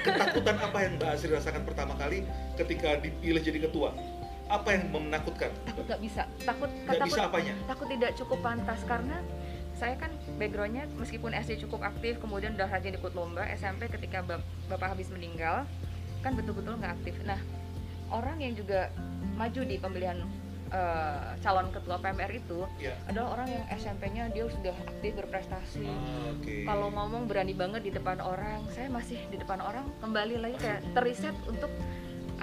Ketakutan 0.06 0.56
apa 0.56 0.78
yang 0.80 0.92
Mbak 0.96 1.10
Asri 1.10 1.30
rasakan 1.34 1.64
pertama 1.66 1.94
kali 1.98 2.24
ketika 2.56 2.96
dipilih 2.96 3.42
jadi 3.42 3.60
ketua? 3.66 3.92
Apa 4.48 4.74
yang 4.74 4.90
menakutkan? 4.90 5.52
Takut 5.66 5.84
nggak 5.84 6.00
bisa, 6.00 6.24
takut 6.42 6.70
Nggak 6.70 6.94
takut 6.96 7.08
bisa 7.10 7.22
apanya? 7.26 7.54
takut 7.66 7.88
tidak 7.90 8.12
cukup 8.16 8.40
pantas 8.40 8.80
karena 8.86 9.18
saya 9.80 9.96
kan 9.96 10.12
backgroundnya 10.36 10.92
meskipun 10.94 11.32
SD 11.32 11.64
cukup 11.64 11.88
aktif 11.88 12.20
kemudian 12.20 12.52
udah 12.54 12.68
rajin 12.68 12.94
ikut 12.94 13.16
lomba 13.16 13.48
SMP 13.50 13.88
ketika 13.88 14.20
bap 14.20 14.44
bapak 14.68 14.92
habis 14.92 15.08
meninggal 15.08 15.64
kan 16.20 16.36
betul-betul 16.36 16.76
nggak 16.76 17.00
aktif 17.00 17.16
nah 17.24 17.40
orang 18.12 18.36
yang 18.38 18.54
juga 18.54 18.92
maju 19.34 19.62
di 19.64 19.80
pemilihan 19.80 20.20
uh, 20.70 21.32
calon 21.40 21.72
ketua 21.72 21.96
PMR 21.96 22.32
itu 22.34 22.60
Ya. 22.76 22.92
adalah 23.08 23.40
orang 23.40 23.48
yang 23.50 23.64
SMP-nya 23.72 24.24
dia 24.30 24.46
sudah 24.46 24.76
aktif 24.84 25.16
berprestasi 25.16 25.88
Ah, 25.88 26.36
Oke. 26.36 26.68
kalau 26.68 26.92
ngomong 26.92 27.24
berani 27.26 27.56
banget 27.56 27.82
di 27.82 27.92
depan 27.92 28.20
orang 28.20 28.68
saya 28.70 28.92
masih 28.92 29.16
di 29.32 29.40
depan 29.40 29.64
orang 29.64 29.88
kembali 30.04 30.36
lagi 30.38 30.58
kayak 30.60 30.84
teriset 30.92 31.36
untuk 31.48 31.72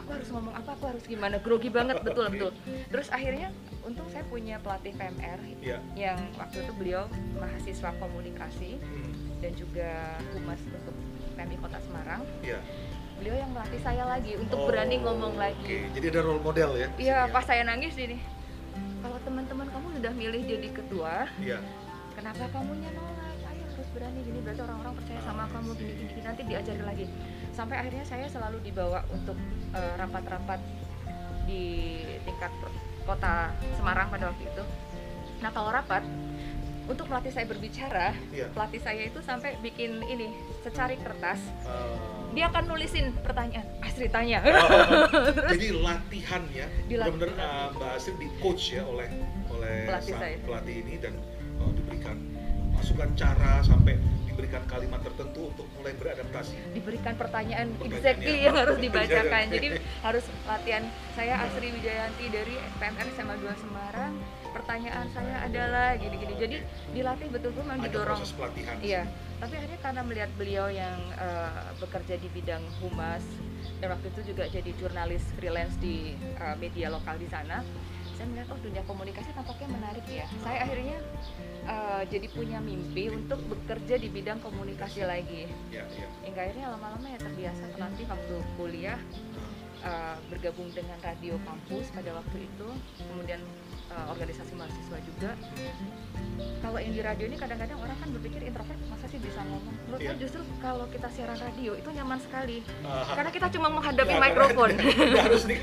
aku 0.06 0.14
harus 0.14 0.30
ngomong 0.30 0.54
apa 0.54 0.70
aku 0.70 0.84
harus 0.86 1.02
gimana 1.02 1.36
grogi 1.36 1.66
banget 1.66 1.98
betul 1.98 2.30
betul 2.30 2.54
terus 2.86 3.10
akhirnya 3.10 3.50
untung 3.82 4.06
saya 4.06 4.22
punya 4.24 4.62
pelatih 4.62 4.94
PMR 4.94 5.40
Ya. 5.58 5.82
yang 5.98 6.14
waktu 6.38 6.62
itu 6.62 6.72
beliau 6.72 7.10
mahasiswa 7.34 7.90
komunikasi 7.98 8.78
Hmm. 8.78 9.10
dan 9.36 9.50
juga 9.52 9.90
humas 10.30 10.62
untuk 10.64 10.94
PMI 11.34 11.58
Kota 11.58 11.82
Semarang 11.82 12.22
Ya. 12.40 12.62
beliau 13.18 13.34
yang 13.34 13.50
melatih 13.50 13.82
saya 13.82 14.06
lagi 14.06 14.38
untuk 14.38 14.54
Oh, 14.56 14.70
berani 14.70 14.94
ngomong 14.96 15.34
lagi 15.34 15.90
jadi 15.90 16.06
ada 16.08 16.20
role 16.22 16.38
model 16.38 16.70
ya? 16.76 16.86
iya 16.96 17.18
sini 17.20 17.34
pas 17.34 17.42
saya 17.44 17.62
nangis 17.66 17.98
ini 17.98 18.22
kalau 19.02 19.18
teman-teman 19.20 19.66
kamu 19.66 19.86
sudah 19.92 20.12
milih 20.14 20.42
jadi 20.46 20.68
ketua 20.70 21.14
Iya. 21.36 21.58
kenapa 22.14 22.46
kamunya 22.48 22.94
nolak 22.94 23.18
ayo 23.44 23.64
harus 23.66 23.88
berani 23.90 24.22
gini 24.22 24.38
berarti 24.38 24.62
orang-orang 24.62 24.94
percaya 24.94 25.20
sama 25.20 25.42
Ah, 25.42 25.48
kamu 25.50 25.70
gini, 25.74 25.82
sih. 25.82 25.96
gini 25.96 26.08
gini 26.08 26.22
nanti 26.22 26.42
diajari 26.44 26.82
lagi 26.84 27.04
sampai 27.56 27.76
akhirnya 27.78 28.04
saya 28.04 28.28
selalu 28.28 28.60
dibawa 28.60 29.00
untuk 29.08 29.34
eh, 29.72 29.94
rapat-rapat 29.96 30.60
di 31.42 31.64
tingkat 32.20 32.52
kota 33.02 33.48
Semarang 33.72 34.06
pada 34.06 34.28
waktu 34.28 34.44
itu 34.44 34.64
nah 35.38 35.48
kalau 35.48 35.70
rapat 35.70 36.04
untuk 36.86 37.06
pelatih 37.06 37.30
saya 37.30 37.46
berbicara 37.46 38.14
Iya. 38.30 38.46
pelatih 38.50 38.78
saya 38.78 39.02
itu 39.02 39.18
sampai 39.18 39.56
bikin 39.58 40.04
ini 40.04 40.30
secari 40.60 40.94
kertas 40.96 41.40
Ah. 41.62 41.96
dia 42.30 42.46
akan 42.46 42.68
nulisin 42.68 43.10
pertanyaan 43.16 43.64
Astri 43.80 44.06
tanya 44.06 44.38
Oh, 44.42 45.08
jadi 45.52 45.72
latihan 45.74 46.42
ya, 46.48 46.66
benar-benar 46.84 47.32
uh, 47.34 47.66
Mbak 47.72 47.90
Asri 47.96 48.12
di 48.14 48.28
coach 48.36 48.70
ya 48.70 48.84
oleh 48.84 49.08
oleh 49.48 49.76
Pelatih 49.86 50.14
saya. 50.14 50.36
pelatih 50.40 50.76
ini 50.78 50.94
dan 50.98 51.14
uh, 51.56 51.72
diberikan 51.72 52.16
masukan 52.70 53.08
cara 53.14 53.62
sampai 53.62 53.96
diberikan 54.36 54.68
kalimat 54.68 55.00
tertentu 55.00 55.48
untuk 55.48 55.64
mulai 55.72 55.96
beradaptasi. 55.96 56.76
diberikan 56.76 57.16
pertanyaan 57.16 57.72
Pertanyaan 57.72 57.88
exactly 57.88 58.34
ya. 58.36 58.44
yang 58.44 58.56
harus 58.60 58.76
dibacakan 58.76 59.44
jadi 59.56 59.68
harus 60.04 60.24
latihan 60.44 60.84
saya 61.16 61.34
Asri 61.40 61.72
Wijayanti 61.72 62.26
dari 62.28 62.54
PMR 62.76 63.08
SMA 63.16 63.34
2 63.40 63.64
Semarang 63.64 64.12
pertanyaan 64.52 65.08
saya 65.08 65.36
adalah 65.40 65.96
gini-gini 65.96 66.34
jadi 66.36 66.56
dilatih 66.92 67.28
betul-betul 67.32 67.64
memang 67.64 67.80
Ada 67.80 67.88
didorong 67.88 68.18
proses 68.20 68.32
pelatihan. 68.36 68.76
iya 68.84 69.02
tapi 69.36 69.52
akhirnya 69.56 69.80
karena 69.80 70.00
melihat 70.04 70.30
beliau 70.36 70.66
yang 70.68 70.96
eh, 71.16 71.60
bekerja 71.80 72.14
di 72.16 72.28
bidang 72.28 72.64
humas 72.84 73.24
dan 73.80 73.88
waktu 73.88 74.06
itu 74.10 74.20
juga 74.32 74.44
jadi 74.48 74.68
jurnalis 74.76 75.24
freelance 75.32 75.80
di 75.80 76.12
eh, 76.20 76.56
media 76.60 76.92
lokal 76.92 77.16
di 77.16 77.28
sana 77.32 77.64
saya 78.16 78.26
melihat 78.26 78.48
oh 78.48 78.60
dunia 78.60 78.82
komunikasi 78.82 79.30
tampaknya 79.30 79.68
menarik 79.70 80.06
ya. 80.06 80.24
Saya 80.40 80.58
akhirnya 80.62 80.96
eh, 81.64 82.02
jadi 82.08 82.26
punya 82.28 82.58
mimpi 82.58 83.08
untuk 83.08 83.40
bekerja 83.46 83.94
di 83.96 84.08
bidang 84.08 84.40
komunikasi 84.40 85.04
lagi. 85.04 85.44
Ya, 85.68 85.84
ya. 85.86 86.08
hingga 86.22 86.40
akhirnya 86.42 86.66
lama-lama 86.70 87.06
ya 87.06 87.18
terbiasa 87.18 87.62
terlatih 87.70 88.06
waktu 88.06 88.34
kuliah 88.56 88.98
uh, 89.82 90.16
bergabung 90.26 90.72
dengan 90.72 90.96
radio 90.98 91.36
kampus 91.42 91.92
pada 91.92 92.10
waktu 92.12 92.36
itu. 92.42 92.68
Kemudian 92.98 93.40
uh, 93.88 94.10
organisasi 94.10 94.52
mahasiswa 94.54 94.98
juga. 95.04 95.30
Kalau 96.36 96.78
yang 96.78 96.92
di 96.92 97.00
radio 97.00 97.24
ini 97.24 97.36
kadang-kadang 97.36 97.78
orang 97.78 97.96
kan 97.96 98.08
berpikir 98.10 98.40
introvert 98.42 98.76
masa 98.86 99.06
sih 99.06 99.16
bisa 99.16 99.40
ngomong? 99.42 99.74
Menurut 99.86 100.00
saya 100.00 100.12
Iya. 100.12 100.20
justru 100.20 100.40
kalau 100.58 100.84
kita 100.88 101.08
siaran 101.10 101.38
radio 101.38 101.72
itu 101.72 101.88
nyaman 101.90 102.18
sekali. 102.18 102.60
Ah, 102.82 103.12
karena 103.12 103.30
kita 103.30 103.46
cuma 103.50 103.68
menghadapi 103.70 104.08
nggak- 104.08 104.24
mikrofon. 104.26 104.70
Harus 105.24 105.44
di, 105.44 105.56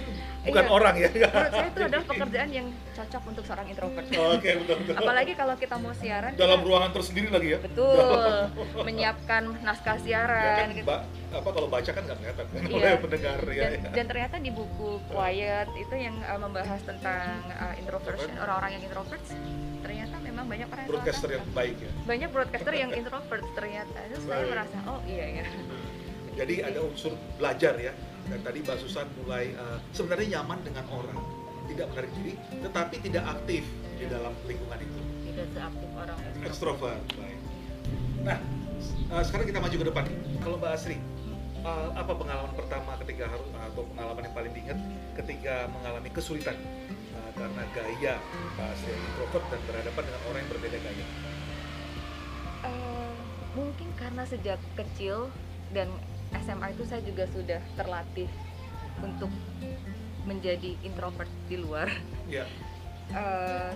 bukan 0.44 0.60
Iya. 0.62 0.72
orang 0.72 0.96
ya. 0.98 1.10
menurut 1.10 1.50
saya 1.50 1.66
itu 1.66 1.80
adalah 1.82 2.06
pekerjaan 2.06 2.50
yang 2.52 2.68
cocok 2.94 3.24
untuk 3.26 3.44
seorang 3.44 3.66
introvert 3.66 4.06
Oke, 4.06 4.50
betul 4.58 4.76
betul. 4.78 4.96
apalagi 4.96 5.34
kalau 5.34 5.56
kita 5.56 5.76
mau 5.78 5.94
siaran 5.94 6.32
dalam 6.34 6.58
kita- 6.58 6.68
ruangan 6.68 6.92
tersendiri 6.92 7.28
lagi 7.30 7.48
ya. 7.50 7.60
betul 7.60 8.36
menyiapkan 8.88 9.44
naskah 9.62 9.96
Ya 9.96 10.04
siaran 10.04 10.56
kan, 10.60 10.70
gitu. 10.74 10.86
Mbak, 10.86 11.02
apa 11.34 11.50
kalau 11.50 11.68
baca 11.68 11.90
kan 11.90 12.02
nggak 12.04 12.18
kelihatan 12.20 12.46
kan 12.46 12.62
Iya. 12.62 12.76
oleh 12.76 12.92
pendengar 13.00 13.40
ya. 13.46 13.64
dan, 13.64 13.72
ya. 13.74 13.90
dan 13.94 14.06
ternyata 14.06 14.36
di 14.38 14.52
buku 14.52 14.90
Quiet 15.06 15.70
itu 15.74 15.96
yang 15.96 16.16
uh, 16.22 16.38
membahas 16.38 16.82
tentang 16.82 17.24
uh, 17.50 17.74
introversion 17.74 18.32
orang-orang 18.38 18.72
yang 18.74 18.84
introvert 18.84 19.24
ternyata 19.80 20.16
memang 20.20 20.46
banyak 20.46 20.68
orang 20.68 20.84
yang 20.84 20.92
Broadcaster 20.92 21.30
yang 21.32 21.46
baik 21.52 21.76
ya. 21.78 21.92
banyak 22.04 22.30
broadcaster 22.30 22.74
yang 22.74 22.92
introvert 22.92 23.44
ternyata 23.54 24.00
terus 24.06 24.24
saya 24.24 24.44
merasa 24.46 24.78
oh 24.86 25.00
iya 25.06 25.26
ya 25.40 25.46
Jadi 26.34 26.56
ada 26.60 26.82
unsur 26.82 27.14
belajar 27.38 27.78
ya. 27.78 27.94
Dan 28.32 28.40
tadi 28.42 28.60
Mbak 28.64 28.78
Susan 28.80 29.08
mulai 29.20 29.52
uh, 29.60 29.78
sebenarnya 29.92 30.40
nyaman 30.40 30.60
dengan 30.64 30.86
orang, 30.92 31.20
tidak 31.68 31.86
menarik 31.92 32.12
diri, 32.20 32.34
tetapi 32.64 32.96
tidak 33.04 33.24
aktif 33.28 33.64
di 34.00 34.06
dalam 34.08 34.34
lingkungan 34.48 34.80
itu. 34.80 35.00
tidak 35.34 35.48
seaktif 35.58 35.90
orang 35.98 36.18
ekstrovert. 36.46 37.02
Baik. 37.18 37.40
Nah, 38.22 38.38
uh, 39.12 39.24
sekarang 39.26 39.46
kita 39.50 39.60
maju 39.60 39.76
ke 39.76 39.86
depan. 39.90 40.06
Kalau 40.46 40.56
Mbak 40.62 40.72
Asri, 40.72 40.98
uh, 41.64 41.90
apa 41.96 42.14
pengalaman 42.14 42.54
pertama 42.54 42.92
ketika 43.02 43.32
harus 43.32 43.48
atau 43.50 43.84
pengalaman 43.96 44.22
yang 44.28 44.36
paling 44.36 44.52
diingat 44.54 44.80
ketika 45.18 45.72
mengalami 45.72 46.10
kesulitan 46.12 46.58
uh, 47.16 47.32
karena 47.34 47.64
gaya 47.74 48.14
Mbak 48.56 48.68
Asri 48.78 48.92
yang 48.92 49.04
introvert 49.10 49.46
dan 49.50 49.62
berhadapan 49.66 50.04
dengan 50.06 50.22
orang 50.30 50.40
yang 50.44 50.52
berbeda 50.52 50.78
gaya? 50.84 51.06
Eh, 52.64 53.12
mungkin 53.60 53.90
karena 54.00 54.24
sejak 54.24 54.60
kecil 54.80 55.28
dan 55.76 55.92
SMA 56.40 56.68
itu 56.70 56.84
saya 56.84 57.02
juga 57.02 57.24
sudah 57.28 57.62
terlatih 57.74 58.30
untuk 59.00 59.30
menjadi 60.24 60.74
introvert 60.82 61.30
di 61.46 61.58
luar 61.58 61.88
Ya. 62.26 62.48
Eh, 63.14 63.72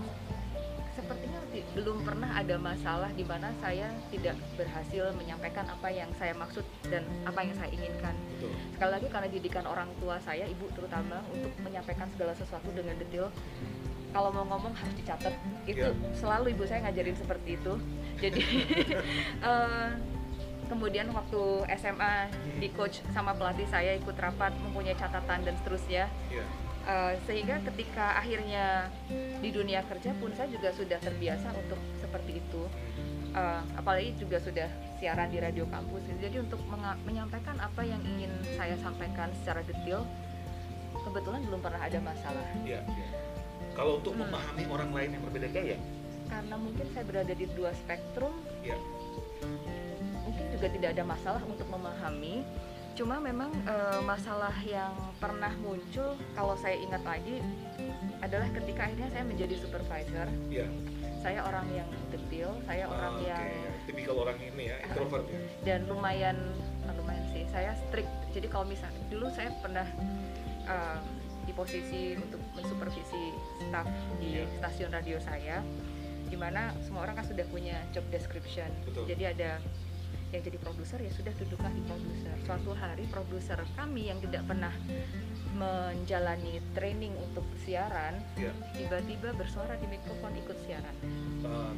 sepertinya 0.96 1.38
ti- 1.52 1.62
belum 1.76 2.02
pernah 2.02 2.32
ada 2.34 2.58
masalah 2.58 3.12
di 3.12 3.22
mana 3.22 3.54
saya 3.62 3.86
tidak 4.10 4.34
berhasil 4.56 5.14
menyampaikan 5.14 5.68
apa 5.68 5.94
yang 5.94 6.10
saya 6.16 6.34
maksud 6.34 6.66
dan 6.88 7.06
apa 7.22 7.46
yang 7.46 7.54
saya 7.54 7.70
inginkan. 7.70 8.16
Betul. 8.34 8.50
Sekali 8.74 8.92
lagi 8.98 9.08
karena 9.12 9.30
didikan 9.30 9.66
orang 9.68 9.86
tua 10.02 10.18
saya, 10.18 10.48
ibu 10.48 10.66
terutama 10.74 11.22
untuk 11.30 11.54
menyampaikan 11.62 12.10
segala 12.10 12.34
sesuatu 12.34 12.72
dengan 12.74 12.98
detail. 12.98 13.30
Kalau 14.10 14.34
mau 14.34 14.48
ngomong 14.48 14.74
harus 14.74 14.96
dicatat. 14.96 15.36
Itu 15.68 15.86
Iya. 15.86 15.94
selalu 16.18 16.58
ibu 16.58 16.64
saya 16.66 16.82
ngajarin 16.90 17.14
seperti 17.14 17.62
itu. 17.62 17.74
Jadi 18.18 18.42
eh, 19.46 19.90
kemudian 20.68 21.10
waktu 21.12 21.42
SMA 21.76 22.28
di 22.60 22.70
coach 22.72 23.02
sama 23.12 23.34
pelatih 23.34 23.66
saya 23.68 23.96
ikut 23.96 24.16
rapat 24.16 24.52
mempunyai 24.62 24.94
catatan 24.94 25.44
dan 25.44 25.56
seterusnya. 25.64 26.06
Ya. 26.30 26.44
Uh, 26.88 27.12
sehingga 27.28 27.60
ketika 27.68 28.16
akhirnya 28.16 28.88
di 29.44 29.52
dunia 29.52 29.84
kerja 29.84 30.16
pun 30.16 30.32
saya 30.32 30.48
juga 30.48 30.72
sudah 30.72 30.96
terbiasa 31.00 31.52
untuk 31.56 31.80
seperti 32.00 32.40
itu 32.40 32.64
Uh, 33.28 33.60
apalagi 33.76 34.16
juga 34.18 34.40
sudah 34.40 34.66
siaran 34.98 35.30
di 35.30 35.38
radio 35.38 35.68
kampus 35.68 36.00
jadi 36.18 36.42
untuk 36.42 36.58
menyampaikan 37.06 37.60
apa 37.60 37.84
yang 37.86 38.00
ingin 38.02 38.32
saya 38.56 38.74
sampaikan 38.80 39.30
secara 39.44 39.62
detail 39.68 40.08
kebetulan 40.96 41.44
belum 41.46 41.60
pernah 41.62 41.78
ada 41.78 42.00
masalah 42.02 42.48
Ya, 42.66 42.82
ya. 42.82 43.08
Kalau 43.76 44.00
untuk 44.02 44.18
Hmm. 44.18 44.26
memahami 44.26 44.64
orang 44.72 44.90
lain 44.90 45.10
yang 45.20 45.24
berbeda 45.28 45.48
gaya, 45.54 45.78
karena 46.26 46.56
mungkin 46.58 46.86
saya 46.96 47.04
berada 47.06 47.34
di 47.36 47.46
dua 47.54 47.72
spektrum 47.78 48.34
mungkin 48.58 48.80
juga 50.58 50.74
tidak 50.74 50.90
ada 50.98 51.04
masalah 51.06 51.42
untuk 51.46 51.70
memahami 51.70 52.42
cuma 52.98 53.22
memang 53.22 53.54
eh, 53.64 54.02
masalah 54.02 54.58
yang 54.66 54.90
pernah 55.22 55.54
muncul 55.62 56.18
kalau 56.34 56.58
saya 56.58 56.82
ingat 56.82 57.06
lagi 57.06 57.38
adalah 58.26 58.50
ketika 58.50 58.90
akhirnya 58.90 59.10
saya 59.14 59.22
menjadi 59.22 59.54
supervisor 59.54 60.26
ya. 60.50 60.66
saya 61.22 61.46
orang 61.46 61.70
yang 61.70 61.86
detail 62.10 62.58
saya 62.66 62.90
orang 62.90 63.14
Ah, 63.14 63.38
yang 63.38 63.46
tipikal 63.86 64.18
orang 64.18 64.38
ini 64.42 64.74
ya, 64.74 64.82
introvert 64.82 65.30
ya. 65.30 65.38
dan 65.62 65.86
lumayan 65.86 66.38
bukan 66.82 66.96
lumayan 66.98 67.26
sih 67.30 67.46
saya 67.54 67.78
strict 67.86 68.10
jadi 68.34 68.50
kalau 68.50 68.66
misalnya 68.66 68.98
dulu 69.14 69.30
saya 69.30 69.54
pernah 69.62 69.86
um, 70.66 71.02
di 71.46 71.54
posisi 71.54 72.18
untuk 72.18 72.42
mensupervisi 72.58 73.30
staff 73.62 73.86
di 74.18 74.42
Iya. 74.42 74.50
stasiun 74.58 74.90
radio 74.90 75.22
saya 75.22 75.62
di 76.28 76.36
mana 76.36 76.74
semua 76.82 77.06
orang 77.06 77.22
kan 77.22 77.30
sudah 77.30 77.46
punya 77.48 77.78
job 77.94 78.04
description 78.10 78.68
Betul. 78.90 79.06
jadi 79.06 79.38
ada 79.38 79.52
yang 80.36 80.42
jadi 80.44 80.58
produser 80.60 81.00
ya 81.00 81.12
sudah 81.16 81.34
duduklah 81.40 81.72
di 81.72 81.82
produser 81.88 82.36
suatu 82.44 82.72
hari 82.76 83.06
produser 83.08 83.60
kami 83.80 84.12
yang 84.12 84.20
tidak 84.20 84.44
pernah 84.44 84.74
menjalani 85.56 86.60
training 86.76 87.16
untuk 87.16 87.48
siaran 87.64 88.20
Ya. 88.36 88.52
tiba-tiba 88.76 89.34
bersuara 89.34 89.80
di 89.80 89.88
mikrofon 89.88 90.36
ikut 90.38 90.58
siaran 90.68 90.96
Ah, 91.48 91.72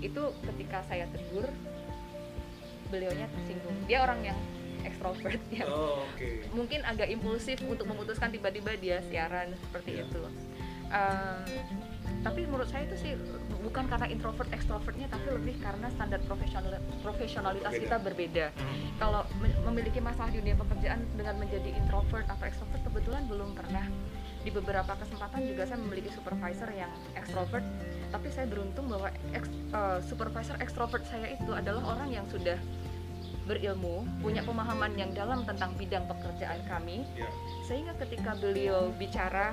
itu 0.00 0.22
ketika 0.46 0.80
saya 0.88 1.04
tegur 1.10 1.46
beliaunya 2.90 3.26
tersinggung 3.30 3.76
dia 3.86 4.02
orang 4.02 4.20
yang 4.24 4.38
ekstrovert 4.82 5.40
ya 5.52 5.68
oh, 5.68 6.02
okay. 6.14 6.46
mungkin 6.56 6.82
agak 6.88 7.10
impulsif 7.12 7.60
untuk 7.66 7.86
memutuskan 7.86 8.32
tiba-tiba 8.32 8.74
dia 8.80 8.98
siaran 9.06 9.52
seperti 9.68 10.00
yeah. 10.00 10.06
itu 10.08 10.22
um, 10.90 11.40
tapi 12.20 12.44
menurut 12.44 12.68
saya 12.68 12.84
itu 12.84 12.96
sih 13.00 13.12
bukan 13.64 13.88
karena 13.88 14.06
introvert 14.08 14.48
extrovertnya 14.52 15.08
tapi 15.08 15.26
lebih 15.32 15.56
karena 15.60 15.88
standar 15.92 16.20
profesional 16.24 16.76
profesionalitas 17.00 17.72
berbeda. 17.72 17.84
kita 17.84 17.96
berbeda 18.00 18.46
hmm. 18.52 18.88
kalau 19.00 19.22
memiliki 19.68 20.00
masalah 20.00 20.28
di 20.32 20.38
dunia 20.44 20.56
pekerjaan 20.56 21.00
dengan 21.16 21.34
menjadi 21.40 21.70
introvert 21.76 22.26
atau 22.28 22.44
extrovert 22.44 22.82
kebetulan 22.84 23.22
belum 23.28 23.56
pernah 23.56 23.84
di 24.40 24.50
beberapa 24.52 24.96
kesempatan 24.96 25.44
juga 25.44 25.68
saya 25.68 25.78
memiliki 25.84 26.08
supervisor 26.12 26.68
yang 26.72 26.92
extrovert 27.12 27.64
tapi 28.10 28.28
saya 28.32 28.48
beruntung 28.48 28.88
bahwa 28.88 29.12
ex, 29.36 29.44
uh, 29.76 30.00
supervisor 30.00 30.56
extrovert 30.58 31.04
saya 31.08 31.36
itu 31.36 31.52
adalah 31.52 31.94
orang 31.96 32.08
yang 32.10 32.26
sudah 32.32 32.56
berilmu, 33.50 34.06
punya 34.22 34.46
pemahaman 34.46 34.94
yang 34.94 35.10
dalam 35.10 35.42
tentang 35.42 35.74
bidang 35.74 36.06
pekerjaan 36.06 36.62
kami, 36.70 37.02
yeah. 37.18 37.26
sehingga 37.66 37.98
ketika 37.98 38.38
beliau 38.38 38.94
bicara 38.94 39.50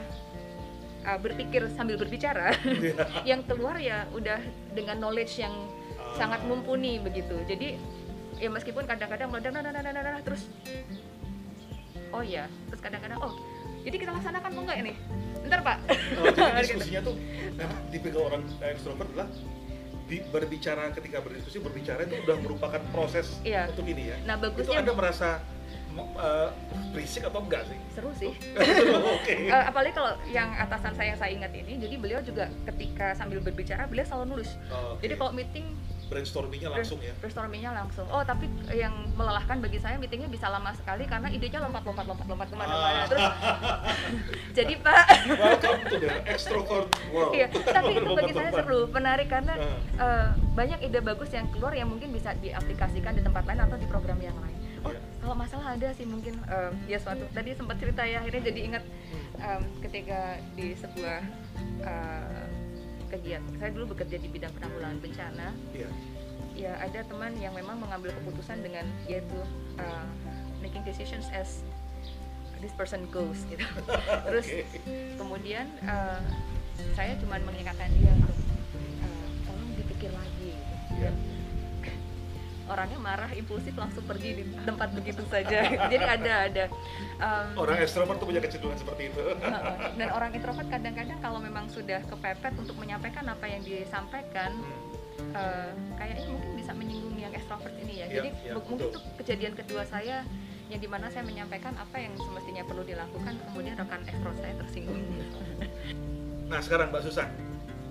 uh, 1.05 1.19
berpikir 1.19 1.67
sambil 1.75 1.99
berbicara, 1.99 2.55
yeah. 2.63 3.05
yang 3.35 3.41
keluar 3.45 3.77
ya 3.77 4.07
udah 4.15 4.39
dengan 4.73 4.97
knowledge 5.03 5.37
yang 5.41 5.53
uh. 5.99 6.15
sangat 6.17 6.41
mumpuni 6.47 6.97
begitu. 6.97 7.37
Jadi 7.45 7.77
ya 8.37 8.49
meskipun 8.53 8.85
kadang-kadang 8.85 9.33
meledak, 9.33 9.51
nah, 9.53 9.61
nah, 9.61 9.81
nah, 9.81 10.21
terus 10.21 10.49
oh 12.13 12.23
ya, 12.23 12.45
terus 12.69 12.81
kadang-kadang 12.81 13.19
oh 13.21 13.33
jadi 13.87 14.03
kita 14.03 14.11
laksanakan 14.11 14.51
mau 14.51 14.63
nggak 14.67 14.79
ini? 14.83 14.93
Ntar 15.47 15.59
pak. 15.63 15.77
Oh, 16.19 16.27
jadi 16.27 16.59
diskusinya 16.67 17.01
tuh 17.07 17.15
memang 17.55 17.79
tipikal 17.87 18.21
orang 18.27 18.43
ekstrovert 18.59 19.11
lah 19.15 19.27
di, 20.07 20.23
berbicara 20.27 20.91
ketika 20.95 21.19
berdiskusi 21.19 21.59
berbicara 21.59 22.07
itu 22.07 22.15
udah 22.23 22.37
merupakan 22.39 22.81
proses 22.95 23.39
iya. 23.43 23.67
untuk 23.71 23.87
ini 23.87 24.11
ya. 24.11 24.17
Nah 24.23 24.35
bagusnya 24.39 24.63
itu 24.63 24.73
anda 24.75 24.91
merasa 24.95 25.39
uh, 26.03 26.49
berisik 26.93 27.25
atau 27.25 27.41
enggak 27.41 27.65
sih? 27.65 27.77
Seru 27.93 28.11
sih. 28.17 28.33
Okay. 29.17 29.49
uh, 29.51 29.67
apalagi 29.67 29.91
kalau 29.95 30.13
yang 30.29 30.47
atasan 30.55 30.93
saya 30.95 31.15
yang 31.15 31.19
saya 31.19 31.31
ingat 31.33 31.51
ini, 31.51 31.79
jadi 31.79 31.95
beliau 31.99 32.19
juga 32.23 32.47
ketika 32.69 33.17
sambil 33.17 33.43
berbicara 33.43 33.89
beliau 33.89 34.05
selalu 34.07 34.37
nulis. 34.37 34.55
Oh, 34.71 34.95
okay. 34.95 35.09
Jadi 35.09 35.13
kalau 35.19 35.31
meeting 35.35 35.65
brainstormingnya 36.07 36.71
langsung 36.71 36.99
ya 37.03 37.11
brainstormingnya 37.19 37.71
langsung 37.75 38.07
oh 38.07 38.23
tapi 38.23 38.47
yang 38.71 38.95
melelahkan 39.19 39.59
bagi 39.59 39.75
saya 39.75 39.99
meetingnya 39.99 40.31
bisa 40.31 40.47
lama 40.47 40.71
sekali 40.71 41.03
karena 41.03 41.27
idenya 41.27 41.59
lompat 41.59 41.83
lompat 41.83 42.05
lompat 42.07 42.27
lompat 42.31 42.47
ke 42.47 42.55
mana-mana 42.55 42.99
ah. 43.03 43.05
terus 43.11 43.25
jadi 44.57 44.73
pak 44.79 45.05
welcome 45.35 45.81
to 45.91 45.95
the 45.99 46.11
extrovert 46.31 46.87
world 47.11 47.35
iya, 47.35 47.51
tapi 47.51 47.99
itu 47.99 48.07
bagi 48.15 48.33
saya 48.33 48.51
seru 48.55 48.87
menarik 48.87 49.27
karena 49.27 49.53
uh, 49.99 50.31
banyak 50.57 50.79
ide 50.89 50.99
bagus 51.05 51.29
yang 51.29 51.45
keluar 51.53 51.69
yang 51.77 51.85
mungkin 51.85 52.09
bisa 52.09 52.33
diaplikasikan 52.41 53.13
di 53.13 53.21
tempat 53.21 53.45
lain 53.45 53.61
atau 53.61 53.77
di 53.77 53.85
program 53.85 54.17
yang 54.17 54.33
lain. 54.41 54.56
Kalau 55.27 55.43
masalah 55.43 55.75
ada 55.75 55.91
sih 55.91 56.07
mungkin 56.07 56.39
uh, 56.47 56.71
ya 56.87 56.95
suatu 57.03 57.27
tadi 57.35 57.51
sempat 57.51 57.75
cerita 57.83 57.99
ya 58.07 58.23
akhirnya 58.23 58.47
jadi 58.47 58.59
ingat 58.63 58.83
um, 59.43 59.61
ketika 59.83 60.39
di 60.55 60.71
sebuah 60.71 61.19
uh, 61.83 62.47
kegiatan 63.11 63.51
saya 63.59 63.75
dulu 63.75 63.91
bekerja 63.91 64.23
di 64.23 64.31
bidang 64.31 64.55
penanggulangan 64.55 65.03
bencana 65.03 65.51
yeah. 65.75 65.91
ya 66.55 66.71
ada 66.79 67.03
teman 67.03 67.35
yang 67.43 67.51
memang 67.51 67.75
mengambil 67.75 68.15
keputusan 68.23 68.63
dengan 68.63 68.87
yaitu 69.11 69.35
uh, 69.83 70.07
making 70.63 70.87
decisions 70.87 71.27
as 71.35 71.59
this 72.63 72.71
person 72.79 73.03
goes 73.11 73.43
gitu 73.51 73.67
terus 74.31 74.47
okay. 74.47 74.63
kemudian 75.19 75.67
uh, 75.91 76.23
saya 76.95 77.19
cuma 77.19 77.35
mengingatkan 77.43 77.91
dia 77.99 78.15
orangnya 82.67 82.99
marah 82.99 83.31
impulsif 83.33 83.73
langsung 83.75 84.03
pergi 84.03 84.41
di 84.41 84.43
tempat 84.63 84.91
begitu 84.93 85.23
saja. 85.27 85.67
Jadi 85.91 86.05
ada 86.05 86.33
ada. 86.47 86.65
Um, 87.17 87.67
orang 87.67 87.81
ekstrovert 87.81 88.19
tuh 88.19 88.27
punya 88.29 88.41
kecenderungan 88.43 88.79
seperti 88.79 89.09
itu. 89.11 89.23
Dan 89.99 90.07
orang 90.13 90.31
introvert 90.35 90.67
kadang-kadang 90.69 91.19
kalau 91.23 91.39
memang 91.41 91.65
sudah 91.71 92.03
kepepet 92.07 92.53
untuk 92.59 92.75
menyampaikan 92.77 93.25
apa 93.27 93.45
yang 93.47 93.61
disampaikan 93.63 94.51
hmm. 94.53 95.31
uh, 95.33 95.71
kayaknya 95.97 96.29
mungkin 96.29 96.51
bisa 96.55 96.71
menyinggung 96.75 97.17
yang 97.17 97.33
ekstrovert 97.33 97.73
ini 97.81 98.03
ya, 98.03 98.05
ya 98.05 98.13
jadi 98.21 98.29
ya, 98.45 98.53
mungkin 98.55 98.75
itu 98.87 98.99
kejadian 99.23 99.53
kedua 99.57 99.83
saya 99.87 100.23
yang 100.67 100.83
di 100.83 100.89
mana 100.91 101.07
saya 101.07 101.23
menyampaikan 101.23 101.71
apa 101.79 101.95
yang 101.95 102.11
semestinya 102.19 102.63
perlu 102.67 102.83
dilakukan 102.83 103.39
kemudian 103.49 103.79
rekan 103.79 104.03
ekstrovert 104.03 104.39
saya 104.43 104.53
tersinggung. 104.59 104.99
Nah 106.47 106.59
sekarang 106.59 106.91
mbak 106.91 107.03
Susan 107.07 107.31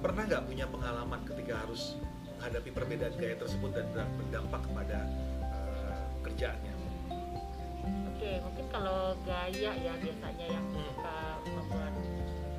pernah 0.04 0.22
nggak 0.28 0.44
punya 0.44 0.66
pengalaman 0.68 1.20
ketika 1.24 1.66
harus 1.66 1.96
menghadapi 2.36 2.68
perbedaan 2.68 3.14
gaya 3.16 3.36
tersebut 3.40 3.70
dan 3.72 3.88
berdampak 4.20 4.60
kepada 4.68 4.98
uh, 5.40 6.04
kerjaannya? 6.20 6.74
Oke, 8.12 8.30
mungkin 8.44 8.66
kalau 8.68 9.16
gaya 9.24 9.72
ya 9.72 9.94
biasanya 9.96 10.46
yang 10.52 10.66
hmm. 10.68 10.76
suka 10.84 11.18
membuat 11.48 11.92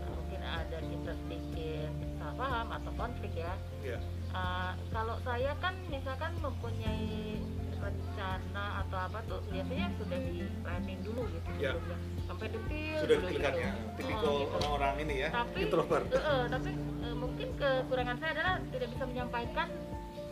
uh, 0.02 0.14
mungkin 0.18 0.42
ada 0.42 0.78
kita 0.82 1.12
sedikit 1.24 1.92
salah 2.18 2.36
paham 2.42 2.68
atau 2.74 2.92
konflik 2.98 3.34
ya. 3.38 3.54
Yeah. 3.86 3.98
Iya. 3.98 4.00
Uh, 4.34 4.72
kalau 4.92 5.16
saya 5.22 5.52
kan 5.62 5.74
misalkan 5.94 6.34
mempunyai 6.42 7.38
rencana 7.78 8.66
atau 8.86 8.98
apa 8.98 9.20
tuh 9.30 9.40
biasanya 9.50 9.88
sudah 10.02 10.20
di 10.20 10.46
planning 10.62 11.00
dulu 11.06 11.24
gitu 11.30 11.48
sebelumnya 11.48 11.98
sampai 12.28 12.48
detail 12.52 12.98
sudah 13.02 13.18
dilihat 13.24 13.54
gitu. 13.54 13.64
ya 13.64 13.72
tipikal 13.96 14.28
oh, 14.28 14.38
gitu. 14.38 14.56
orang-orang 14.60 14.94
ini 15.08 15.16
ya 15.24 15.30
tapi, 15.32 15.60
introvert 15.64 16.06
uh, 16.12 16.20
uh, 16.20 16.44
tapi 16.52 16.70
uh, 16.78 17.16
mungkin 17.16 17.48
kekurangan 17.56 18.18
saya 18.20 18.32
adalah 18.36 18.56
tidak 18.70 18.90
bisa 18.94 19.04
menyampaikan 19.08 19.68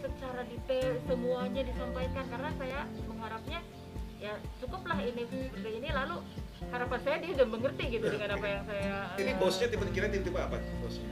secara 0.04 0.42
detail 0.46 0.90
semuanya 1.10 1.62
disampaikan 1.66 2.26
karena 2.30 2.50
saya 2.62 2.80
mengharapnya 3.10 3.60
ya 4.22 4.34
cukuplah 4.64 5.00
ini 5.02 5.24
seperti 5.28 5.70
ini 5.82 5.90
lalu 5.92 6.16
harapan 6.72 7.00
saya 7.04 7.16
dia 7.22 7.32
sudah 7.36 7.48
mengerti 7.52 7.84
gitu 8.00 8.06
dengan 8.10 8.30
apa 8.40 8.46
yang 8.48 8.64
saya 8.66 8.94
ini 9.20 9.32
uh, 9.34 9.38
bosnya 9.38 9.68
tipe-tipe 9.70 10.08
tipe 10.24 10.40
apa 10.40 10.58
bosnya 10.82 11.10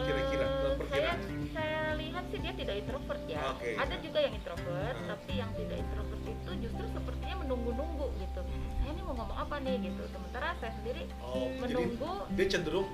kira-kira 0.00 0.46
uh, 0.48 0.74
saya 0.88 1.12
saya 1.52 1.80
lihat 2.00 2.24
sih 2.32 2.38
dia 2.40 2.52
tidak 2.56 2.74
introvert 2.80 3.22
ya. 3.28 3.40
Okay. 3.56 3.74
ada 3.76 3.94
juga 4.00 4.18
yang 4.24 4.34
introvert 4.34 4.96
uh. 4.96 5.06
tapi 5.12 5.32
yang 5.36 5.50
tidak 5.56 5.76
introvert 5.80 6.22
itu 6.24 6.50
justru 6.68 6.84
sepertinya 6.92 7.36
menunggu-nunggu 7.44 8.06
gitu. 8.20 8.40
Hmm. 8.40 8.70
saya 8.80 8.90
ini 8.96 9.02
mau 9.04 9.14
ngomong 9.20 9.38
apa 9.38 9.54
nih 9.60 9.76
gitu. 9.84 10.02
Sementara 10.08 10.48
saya 10.58 10.72
sendiri 10.80 11.02
oh, 11.20 11.48
menunggu. 11.60 12.12
dia 12.32 12.46
cenderung 12.48 12.88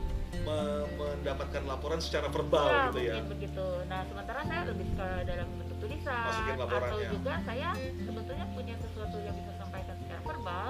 me 0.44 0.84
mendapatkan 1.00 1.62
laporan 1.64 2.00
secara 2.04 2.28
verbal 2.28 2.68
ya, 2.68 2.84
gitu 2.92 3.00
ya? 3.00 3.14
begitu. 3.24 3.66
Nah 3.88 4.00
sementara 4.04 4.40
saya 4.44 4.62
lebih 4.68 4.88
ke 4.92 5.08
dalam 5.24 5.48
bentuk 5.56 5.76
tulisan 5.80 6.56
atau 6.58 6.98
juga 7.08 7.34
saya 7.48 7.70
sebetulnya 8.04 8.46
punya 8.52 8.74
sesuatu 8.76 9.16
yang 9.24 9.34
bisa 9.40 9.52
sampaikan 9.56 9.94
secara 10.04 10.20
verbal 10.20 10.66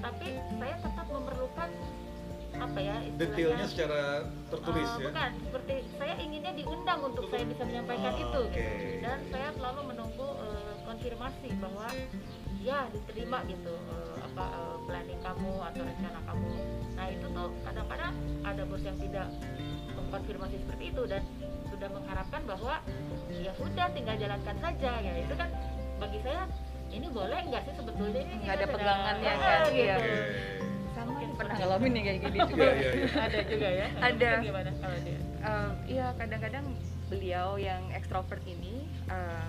tapi 0.00 0.28
saya 0.60 0.76
tetap 0.80 1.06
memerlukan 1.08 1.70
apa 2.54 2.78
ya 2.78 2.96
detailnya 3.18 3.66
secara 3.66 4.26
tertulis 4.50 4.88
uh, 4.88 4.98
ya? 4.98 5.06
bukan 5.10 5.30
seperti 5.42 5.74
saya 5.98 6.14
inginnya 6.22 6.52
diundang 6.54 7.00
untuk 7.02 7.24
saya 7.30 7.44
bisa 7.46 7.62
menyampaikan 7.66 8.12
oh, 8.14 8.24
itu 8.24 8.40
okay. 8.50 8.54
gitu. 8.54 9.02
Dan 9.02 9.18
saya 9.30 9.48
selalu 9.58 9.80
menunggu 9.94 10.28
uh, 10.38 10.74
konfirmasi 10.86 11.48
bahwa 11.58 11.86
ya 12.62 12.86
diterima 12.94 13.38
gitu. 13.50 13.74
Uh, 13.74 14.14
apa 14.34 14.46
uh, 14.50 14.76
planning 14.90 15.20
kamu 15.22 15.52
atau 15.62 15.82
rencana 15.86 16.20
kamu. 16.26 16.50
Nah 16.98 17.06
itu 17.06 17.26
tuh 17.30 17.48
kadang-kadang 17.62 18.14
ada 18.42 18.62
bos 18.66 18.82
yang 18.82 18.98
tidak 18.98 19.26
mengkonfirmasi 19.94 20.56
seperti 20.66 20.84
itu 20.90 21.02
dan 21.06 21.22
sudah 21.70 21.88
mengharapkan 21.94 22.42
bahwa 22.42 22.74
ya 23.30 23.52
sudah 23.54 23.86
tinggal 23.94 24.16
jalankan 24.18 24.56
saja 24.58 24.92
ya. 24.98 25.12
Itu 25.22 25.34
kan 25.38 25.48
bagi 26.02 26.18
saya 26.26 26.50
ini 26.90 27.06
boleh 27.14 27.38
nggak 27.46 27.62
sih 27.62 27.74
sebetulnya 27.78 28.20
ini? 28.26 28.34
Nggak 28.42 28.54
ada 28.58 28.66
pegangannya 28.74 29.32
kan? 29.38 29.60
gitu. 29.70 30.02
Mungkin 30.02 30.63
pernah 31.34 31.54
ngalamin 31.58 31.90
nih 31.94 32.02
kayak 32.02 32.18
gini 32.22 32.38
juga. 32.48 32.64
yeah, 32.70 32.74
yeah, 32.74 32.94
yeah. 32.94 33.26
ada 33.26 33.38
juga 33.46 33.68
ya. 33.68 33.86
Ada. 34.00 34.30
Gimana 34.42 34.70
kalau 34.78 34.98
dia? 35.02 35.18
Uh, 35.44 35.70
iya 35.84 36.06
kadang-kadang 36.16 36.66
beliau 37.12 37.60
yang 37.60 37.82
ekstrovert 37.92 38.40
ini 38.48 38.88
uh, 39.12 39.46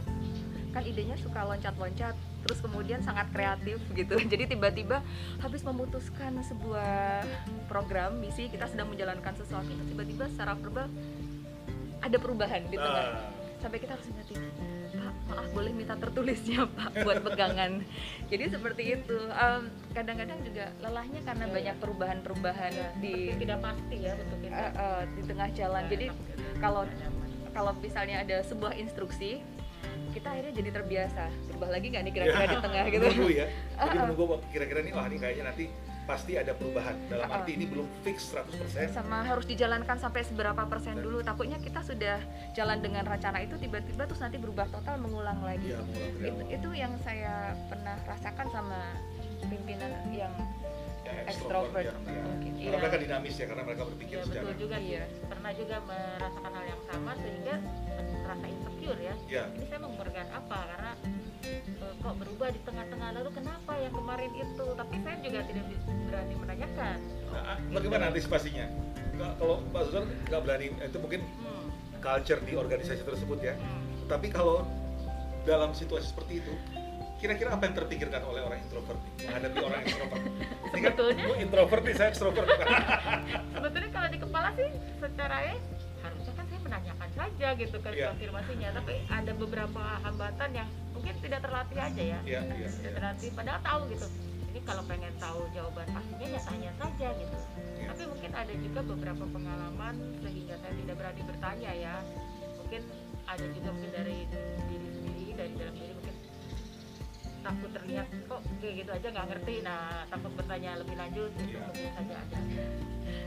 kan 0.76 0.84
idenya 0.84 1.16
suka 1.16 1.48
loncat-loncat 1.48 2.12
terus 2.44 2.60
kemudian 2.60 3.00
sangat 3.00 3.32
kreatif 3.32 3.80
gitu 3.96 4.20
jadi 4.32 4.52
tiba-tiba 4.52 5.00
habis 5.40 5.64
memutuskan 5.64 6.36
sebuah 6.44 7.24
program 7.72 8.20
misi 8.20 8.52
kita 8.52 8.68
sedang 8.68 8.92
menjalankan 8.92 9.34
sesuatu 9.40 9.72
tiba-tiba 9.88 10.28
secara 10.28 10.54
verbal 10.60 10.92
ada 12.04 12.18
perubahan 12.20 12.68
di 12.68 12.76
tengah 12.76 13.08
uh. 13.16 13.32
sampai 13.64 13.80
kita 13.80 13.96
harus 13.96 14.06
ingetin 14.12 14.44
maaf 15.26 15.48
boleh 15.58 15.72
minta 15.74 15.98
tertulisnya 15.98 16.70
pak 16.78 17.02
buat 17.02 17.20
pegangan. 17.26 17.82
Jadi 18.30 18.44
seperti 18.50 18.84
itu. 19.00 19.18
Kadang 19.30 19.70
kadang-kadang 19.96 20.40
juga 20.46 20.66
lelahnya 20.84 21.22
karena 21.26 21.46
ya, 21.48 21.52
banyak 21.52 21.76
perubahan-perubahan 21.82 22.72
ya, 22.76 22.90
di 23.02 23.34
tidak 23.42 23.60
pasti 23.64 23.96
ya 24.06 24.14
untuk 24.20 24.40
kita. 24.44 24.56
Uh, 24.56 24.72
uh, 24.78 25.02
di 25.16 25.22
tengah 25.26 25.50
jalan. 25.56 25.84
Ya, 25.88 25.90
jadi 25.92 26.06
kalau 26.62 26.84
kalau 27.56 27.72
misalnya 27.80 28.22
ada 28.22 28.38
sebuah 28.44 28.76
instruksi 28.76 29.40
kita 30.16 30.28
akhirnya 30.32 30.54
jadi 30.56 30.70
terbiasa. 30.72 31.24
Berubah 31.52 31.70
lagi 31.76 31.86
nggak 31.92 32.04
nih 32.08 32.14
kira-kira 32.16 32.44
ya, 32.44 32.48
di 32.48 32.58
tengah 32.64 32.86
gitu? 32.88 33.08
Ya. 33.36 33.48
Jadi 33.84 33.98
menunggu 34.00 34.26
kira-kira 34.48 34.80
nih 34.80 34.92
wah 34.96 35.06
ini 35.12 35.18
kayaknya 35.20 35.44
nanti 35.52 35.66
pasti 36.06 36.38
ada 36.38 36.54
perubahan. 36.54 36.96
Dalam 37.10 37.28
arti 37.28 37.58
ini 37.58 37.66
belum 37.66 37.86
fix 38.06 38.32
100%. 38.32 38.94
Sama 38.94 39.26
harus 39.26 39.46
dijalankan 39.50 39.98
sampai 39.98 40.22
seberapa 40.22 40.64
persen 40.70 41.02
dulu. 41.02 41.26
Takutnya 41.26 41.58
kita 41.58 41.82
sudah 41.82 42.22
jalan 42.54 42.80
dengan 42.80 43.04
rencana 43.04 43.42
itu 43.42 43.58
tiba-tiba 43.58 44.06
terus 44.06 44.22
nanti 44.22 44.38
berubah 44.38 44.70
total 44.70 45.02
mengulang 45.02 45.42
lagi. 45.42 45.74
Ya, 45.74 45.82
mengulang 45.82 46.46
itu, 46.48 46.62
itu 46.62 46.70
yang 46.78 46.94
saya 47.02 47.58
pernah 47.68 47.98
rasakan 48.06 48.48
sama 48.54 48.80
pimpinan 49.46 49.92
yang 50.14 50.34
ya, 51.16 51.22
extrovert, 51.32 51.86
ya, 51.88 51.94
ya. 51.96 52.24
mungkin. 52.28 52.52
Karena 52.60 52.78
mereka 52.82 52.98
dinamis 53.00 53.36
ya 53.40 53.46
karena 53.48 53.64
mereka 53.64 53.82
berpikir 53.88 54.18
ya, 54.20 54.24
secara 54.28 54.44
betul 54.44 54.58
juga 54.68 54.78
iya. 54.84 55.04
Pernah 55.32 55.52
juga 55.56 55.76
merasakan 55.88 56.52
hal 56.52 56.66
yang 56.66 56.82
sama 56.92 57.12
sehingga 57.24 57.56
merasa 58.26 58.46
insecure 58.52 59.00
ya. 59.00 59.16
ya. 59.32 59.44
Ini 59.56 59.66
saya 59.70 59.80
mengumpulkan 59.80 60.28
apa 60.34 60.60
karena 60.76 60.92
uh, 61.82 61.94
kok 62.02 62.16
berubah 62.22 62.50
di 62.52 62.60
tengah-tengah 62.66 63.10
lalu 63.22 63.30
kenapa 63.34 63.74
yang 63.78 63.94
kemarin 63.94 64.32
itu 64.34 64.66
tapi 64.76 64.96
saya 65.06 65.18
juga 65.22 65.40
tidak 65.46 65.66
berani 66.10 66.34
menanyakan 66.38 66.98
nah, 67.30 67.44
ah, 67.54 67.58
bagaimana 67.74 68.04
gitu. 68.04 68.12
antisipasinya 68.14 68.66
kalau 69.16 69.56
Pak 69.72 69.82
Suzan 69.88 70.06
nggak 70.28 70.42
berani 70.44 70.66
itu 70.76 70.98
mungkin 71.00 71.22
hmm. 71.24 71.68
culture 72.04 72.42
di 72.44 72.54
organisasi 72.58 73.02
tersebut 73.06 73.40
ya 73.42 73.54
hmm. 73.56 74.10
tapi 74.12 74.28
kalau 74.30 74.66
dalam 75.46 75.72
situasi 75.78 76.10
seperti 76.10 76.42
itu 76.42 76.54
kira-kira 77.26 77.50
apa 77.58 77.64
yang 77.66 77.76
terpikirkan 77.82 78.22
oleh 78.22 78.42
orang 78.46 78.62
introvert 78.62 79.02
menghadapi 79.18 79.58
orang 79.66 79.82
extrovert 79.82 80.24
ini 80.76 80.82
kan 80.84 80.94
introvert 81.40 81.84
nih 81.88 81.96
saya 81.96 82.10
extrovert. 82.12 82.48
Sebetulnya 83.56 83.90
kalau 83.96 84.08
di 84.12 84.20
kepala 84.20 84.50
sih 84.60 84.70
secara 85.00 85.36
ya 85.48 85.56
harusnya 86.04 86.34
kan 86.36 86.46
saya 86.52 86.62
menanyakan 86.62 87.10
saja 87.16 87.48
gitu 87.56 87.78
kan 87.80 87.92
yeah. 87.96 88.12
konfirmasinya. 88.12 88.70
Tapi 88.84 88.94
ada 89.08 89.32
beberapa 89.40 89.84
hambatan 90.04 90.50
yang 90.52 90.70
mungkin 90.92 91.14
tidak 91.24 91.40
terlatih 91.48 91.80
aja 91.80 92.04
ya. 92.04 92.20
Yeah, 92.28 92.44
yeah, 92.44 92.70
tidak 92.70 92.84
yeah. 92.84 92.96
terlatih 93.00 93.30
padahal 93.34 93.60
tahu 93.64 93.82
gitu. 93.96 94.08
Ini 94.52 94.60
kalau 94.68 94.84
pengen 94.88 95.14
tahu 95.20 95.40
jawaban 95.52 95.88
pastinya 95.92 96.28
ya 96.28 96.42
tanya 96.44 96.72
saja 96.76 97.08
gitu. 97.16 97.38
Yeah. 97.76 97.90
tapi 97.92 98.04
mungkin 98.12 98.32
ada 98.36 98.54
juga 98.60 98.80
beberapa 98.84 99.24
pengalaman 99.32 99.96
sehingga 100.24 100.56
saya 100.60 100.74
tidak 100.76 100.96
berani 101.00 101.22
bertanya 101.24 101.72
ya. 101.72 101.96
Mungkin 102.60 102.82
ada 103.26 103.46
juga 103.56 103.70
mungkin 103.72 103.92
dari 103.96 104.18
diri 104.68 104.88
sendiri 104.92 105.32
dari 105.40 105.54
dalam 105.56 105.76
diri 105.76 105.95
takut 107.46 107.70
terlihat 107.70 108.08
kok 108.26 108.42
kayak 108.58 108.74
gitu 108.82 108.92
aja 108.98 109.08
nggak 109.14 109.28
ngerti? 109.30 109.56
Nah 109.62 110.10
takut 110.10 110.32
bertanya 110.34 110.72
lebih 110.82 110.96
lanjut 110.98 111.32
itu 111.38 111.54
yeah. 111.54 111.66
mungkin 111.70 111.90
saja. 111.94 112.16
Ada 112.18 112.36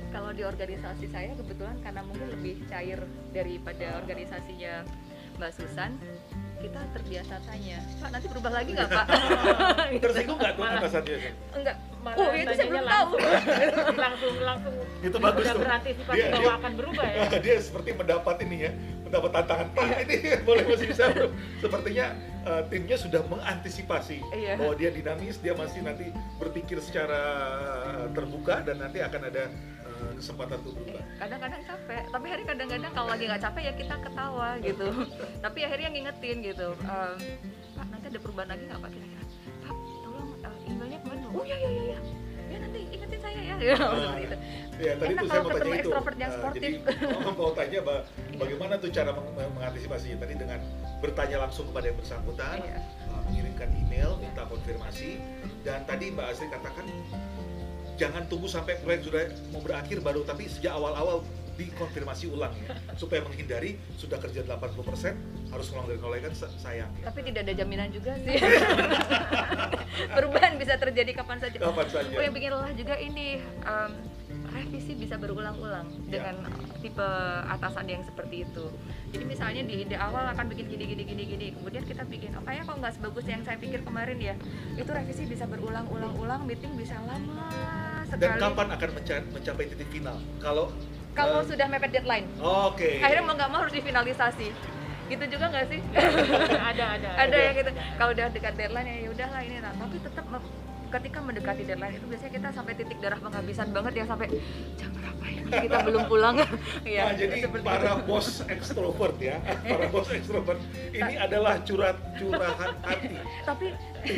kalau 0.09 0.31
di 0.33 0.43
organisasi 0.43 1.07
saya 1.13 1.33
kebetulan 1.37 1.77
karena 1.85 2.01
mungkin 2.03 2.29
lebih 2.33 2.65
cair 2.67 2.99
daripada 3.31 4.01
organisasinya 4.03 4.83
Mbak 5.39 5.53
Susan 5.55 5.95
kita 6.59 6.81
terbiasa 6.91 7.39
tanya 7.47 7.79
Pak 8.03 8.11
nanti 8.11 8.27
berubah 8.27 8.51
lagi 8.51 8.71
nggak 8.75 8.91
Pak? 8.91 9.07
Tersinggung 10.03 10.39
nggak 10.43 10.53
tuh 10.59 10.65
atasannya 10.67 11.17
enggak. 11.55 11.77
Oh 12.09 12.31
itu 12.33 12.53
saya 12.55 12.69
belum 12.73 12.87
tahu. 12.89 13.11
langsung 13.99 14.35
langsung. 14.49 14.75
Itu 15.05 15.17
bagus 15.21 15.45
tuh. 15.45 15.61
berantisipasi 15.61 16.19
dia, 16.19 16.33
bahwa 16.33 16.51
dia, 16.51 16.59
akan 16.59 16.73
berubah 16.79 17.07
ya. 17.07 17.23
Dia 17.45 17.57
seperti 17.61 17.91
mendapat 17.95 18.37
ini 18.43 18.57
ya 18.65 18.71
mendapat 19.09 19.31
tantangan. 19.33 19.67
Pak 19.73 19.89
ini 20.05 20.17
boleh 20.49 20.65
masih 20.69 20.87
bisa 20.93 21.05
bro 21.11 21.29
sepertinya 21.59 22.07
uh, 22.45 22.63
timnya 22.69 22.97
sudah 23.01 23.23
mengantisipasi 23.27 24.21
iya. 24.37 24.55
bahwa 24.61 24.75
dia 24.77 24.91
dinamis 24.93 25.41
dia 25.41 25.57
masih 25.57 25.81
nanti 25.83 26.13
berpikir 26.37 26.79
secara 26.85 27.21
terbuka 28.13 28.61
dan 28.63 28.85
nanti 28.85 29.01
akan 29.01 29.33
ada 29.33 29.49
uh, 29.89 30.13
kesempatan 30.17 30.61
untuk 30.63 30.77
berubah. 30.79 31.03
Kadang-kadang 31.19 31.63
capek 31.65 32.03
tapi 32.13 32.27
hari 32.29 32.45
kadang-kadang 32.45 32.93
kalau 32.93 33.09
lagi 33.11 33.25
nggak 33.27 33.43
capek 33.43 33.63
ya 33.65 33.73
kita 33.75 33.95
ketawa 34.05 34.49
gitu. 34.61 34.89
Tapi 35.45 35.59
akhirnya 35.65 35.89
ngingetin 35.91 36.37
gitu 36.45 36.69
um, 36.85 37.19
Pak 37.79 37.87
nanti 37.89 38.07
ada 38.11 38.19
perubahan 38.21 38.49
lagi 38.53 38.63
nggak 38.69 38.81
Pak 38.81 38.91
kira-kira? 38.93 39.25
Pak 39.65 39.75
tolong 40.05 40.29
uh, 40.45 40.69
emailnya 40.69 40.99
ke 41.01 41.07
mana? 41.09 41.27
Oh 41.33 41.45
ya 41.45 41.57
ya 41.57 41.71
ya 41.71 41.85
ya 41.97 42.01
ya 42.49 42.57
nanti 42.65 42.81
ingetin 42.89 43.21
saya 43.21 43.41
ya. 43.45 43.57
Ya 43.61 43.77
nah, 43.77 43.93
seperti 43.93 44.25
itu 44.25 44.37
ya 44.79 44.93
tadi 44.95 45.13
Enak 45.15 45.23
tuh 45.23 45.29
saya 45.29 45.41
mau 45.43 45.51
tanya 45.51 45.77
itu. 45.79 45.91
yang 45.91 46.33
uh, 46.33 46.53
jadi 46.55 46.69
mau 47.39 47.51
tanya 47.53 47.79
bah, 47.83 48.01
bagaimana 48.39 48.75
tuh 48.79 48.91
cara 48.95 49.11
meng 49.11 49.51
mengantisipasinya 49.59 50.17
tadi 50.23 50.35
dengan 50.39 50.61
bertanya 51.03 51.37
langsung 51.43 51.67
kepada 51.71 51.91
yang 51.91 51.99
bersangkutan 51.99 52.57
iya. 52.63 52.79
uh, 53.11 53.21
mengirimkan 53.27 53.69
email 53.75 54.11
minta 54.23 54.47
konfirmasi. 54.47 55.19
Dan 55.67 55.83
tadi 55.85 56.15
Mbak 56.15 56.27
Asri 56.31 56.47
katakan 56.49 56.87
jangan 57.99 58.23
tunggu 58.31 58.47
sampai 58.47 58.79
proyek 58.79 59.03
sudah 59.03 59.27
mau 59.51 59.61
berakhir 59.61 59.99
baru 59.99 60.23
tapi 60.23 60.47
sejak 60.47 60.79
awal-awal 60.79 61.27
dikonfirmasi 61.59 62.31
ulang 62.31 62.55
ya. 62.63 62.79
Supaya 62.95 63.27
menghindari 63.27 63.75
sudah 63.99 64.23
kerja 64.23 64.47
80% 64.47 65.51
harus 65.51 65.67
ngulang 65.75 65.87
dari 65.91 65.99
nol 65.99 66.15
kan 66.21 66.33
sayang 66.37 66.93
ya. 67.01 67.09
tapi 67.09 67.25
tidak 67.27 67.51
ada 67.51 67.53
jaminan 67.59 67.91
juga 67.91 68.15
sih. 68.23 68.39
Perubahan 70.17 70.55
bisa 70.61 70.79
terjadi 70.79 71.11
kapan 71.19 71.43
saja. 71.43 71.57
Kapan 71.59 71.89
saja. 71.91 72.15
Oh 72.15 72.23
yang 72.23 72.35
bikin 72.37 72.51
lelah 72.55 72.73
juga 72.79 72.95
ini 73.01 73.43
um, 73.67 73.93
revisi 74.59 74.93
bisa 74.99 75.15
berulang-ulang 75.15 75.87
ya. 76.11 76.19
dengan 76.19 76.51
tipe 76.83 77.09
atasan 77.47 77.87
yang 77.87 78.03
seperti 78.03 78.43
itu 78.43 78.67
jadi 79.15 79.25
misalnya 79.25 79.63
di 79.65 79.75
ide 79.87 79.97
awal 79.97 80.27
akan 80.35 80.47
bikin 80.51 80.67
gini 80.67 80.85
gini 80.85 81.03
gini 81.07 81.23
gini 81.25 81.47
kemudian 81.55 81.87
kita 81.87 82.03
bikin 82.05 82.35
oh 82.35 82.43
ya 82.45 82.63
kok 82.67 82.77
nggak 82.77 82.95
sebagus 82.99 83.25
yang 83.31 83.43
saya 83.47 83.57
pikir 83.57 83.81
kemarin 83.87 84.19
ya 84.19 84.35
itu 84.75 84.91
revisi 84.91 85.23
bisa 85.31 85.47
berulang-ulang-ulang 85.47 86.43
meeting 86.45 86.75
bisa 86.75 86.99
lama 87.07 87.49
sekali 88.05 88.27
dan 88.27 88.43
kapan 88.43 88.67
akan 88.75 88.89
mencapai 89.33 89.65
titik 89.71 89.89
final 89.95 90.19
kalau 90.43 90.75
kalau 91.19 91.43
uh, 91.43 91.45
sudah 91.47 91.67
mepet 91.67 91.91
deadline. 91.91 92.27
Oke. 92.39 92.79
Okay. 92.79 92.95
Akhirnya 93.03 93.25
mau 93.27 93.35
nggak 93.35 93.51
mau 93.51 93.59
harus 93.67 93.75
difinalisasi. 93.75 94.49
Gitu 95.11 95.25
juga 95.35 95.45
nggak 95.51 95.67
sih? 95.67 95.81
ada 96.71 96.85
ada. 96.95 97.09
ada 97.27 97.37
yang 97.37 97.55
gitu. 97.59 97.71
Kalau 97.75 98.11
udah 98.15 98.27
dekat 98.31 98.55
deadline 98.55 98.87
ya, 98.87 98.97
ya 99.03 99.09
udahlah 99.11 99.41
ini 99.43 99.59
lah. 99.59 99.73
Tapi 99.75 99.97
tetap 99.99 100.25
ketika 100.89 101.19
mendekati 101.21 101.63
deadline 101.69 101.97
itu 101.97 102.07
biasanya 102.09 102.33
kita 102.33 102.49
sampai 102.53 102.73
titik 102.77 102.99
darah 102.99 103.21
penghabisan 103.21 103.69
banget 103.71 103.93
ya 104.01 104.05
sampai 104.09 104.27
jam 104.81 104.91
berapa 104.97 105.25
ya 105.29 105.43
kita 105.69 105.77
belum 105.85 106.03
pulang. 106.09 106.37
Ya 106.89 107.13
nah, 107.13 107.15
jadi 107.15 107.45
para 107.61 108.01
itu. 108.01 108.09
bos 108.09 108.29
ekstrovert 108.49 109.17
ya 109.21 109.37
para 109.71 109.87
bos 109.93 110.09
ekstrovert 110.09 110.61
ini 110.91 111.15
adalah 111.21 111.61
curhat 111.63 111.97
curahan 112.17 112.73
hati. 112.81 113.17
Tapi 113.45 113.67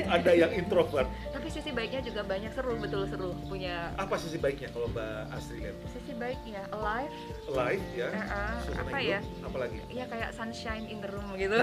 ada 0.07 0.31
yang 0.33 0.53
introvert. 0.55 1.11
Sisi 1.51 1.75
baiknya 1.75 1.99
juga 2.07 2.23
banyak 2.23 2.55
seru 2.55 2.79
betul 2.79 3.11
seru 3.11 3.35
punya 3.51 3.91
apa 3.99 4.15
sisi 4.15 4.39
baiknya 4.39 4.71
kalau 4.71 4.87
mbak 4.95 5.35
Astri 5.35 5.67
lihat? 5.67 5.75
Sisi 5.91 6.15
baiknya 6.15 6.63
alive 6.71 7.11
alive 7.51 7.87
ya. 7.99 8.07
Uh, 8.07 8.23
uh, 8.23 8.59
apa 8.87 8.99
ya? 9.03 9.19
apalagi? 9.43 9.83
Ya 9.91 10.07
kayak 10.07 10.31
sunshine 10.31 10.87
in 10.87 11.03
the 11.03 11.11
room 11.11 11.27
gitu. 11.35 11.59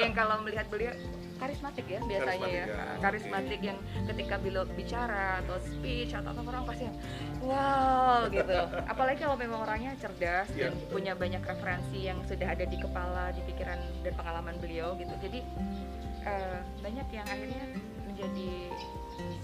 Yang 0.00 0.12
kalau 0.16 0.40
melihat 0.40 0.64
beliau 0.72 0.96
karismatik 1.36 1.86
ya 1.86 2.00
biasanya 2.04 2.48
karismatik 2.48 2.52
ya, 2.52 2.66
ya. 2.66 2.96
karismatik 3.00 3.58
okay. 3.60 3.68
yang 3.70 3.78
ketika 4.08 4.34
beliau 4.40 4.64
bicara 4.66 5.26
atau 5.44 5.56
speech 5.60 6.12
atau 6.12 6.30
apa 6.32 6.40
orang 6.44 6.64
pasti 6.64 6.84
wow 7.44 8.20
gitu 8.32 8.58
apalagi 8.92 9.18
kalau 9.22 9.36
memang 9.36 9.60
orangnya 9.64 9.92
cerdas 10.00 10.48
ya, 10.56 10.68
dan 10.68 10.72
punya 10.88 11.12
banyak 11.12 11.42
referensi 11.44 12.08
yang 12.08 12.18
sudah 12.24 12.48
ada 12.52 12.64
di 12.64 12.76
kepala 12.80 13.32
di 13.36 13.42
pikiran 13.44 13.78
dan 14.02 14.12
pengalaman 14.16 14.56
beliau 14.58 14.96
gitu 14.96 15.12
jadi 15.20 15.40
uh, 16.26 16.58
banyak 16.82 17.06
yang 17.12 17.26
akhirnya 17.28 17.64
menjadi 18.08 18.50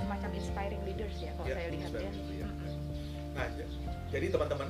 semacam 0.00 0.31
inspiring 0.37 0.83
leaders 0.85 1.16
ya 1.20 1.31
kalau 1.37 1.48
ya, 1.48 1.55
saya 1.57 1.68
lihat 1.72 1.90
ya. 1.92 2.11
ya. 2.44 2.48
Nah, 3.33 3.46
jadi 4.12 4.26
teman-teman, 4.28 4.68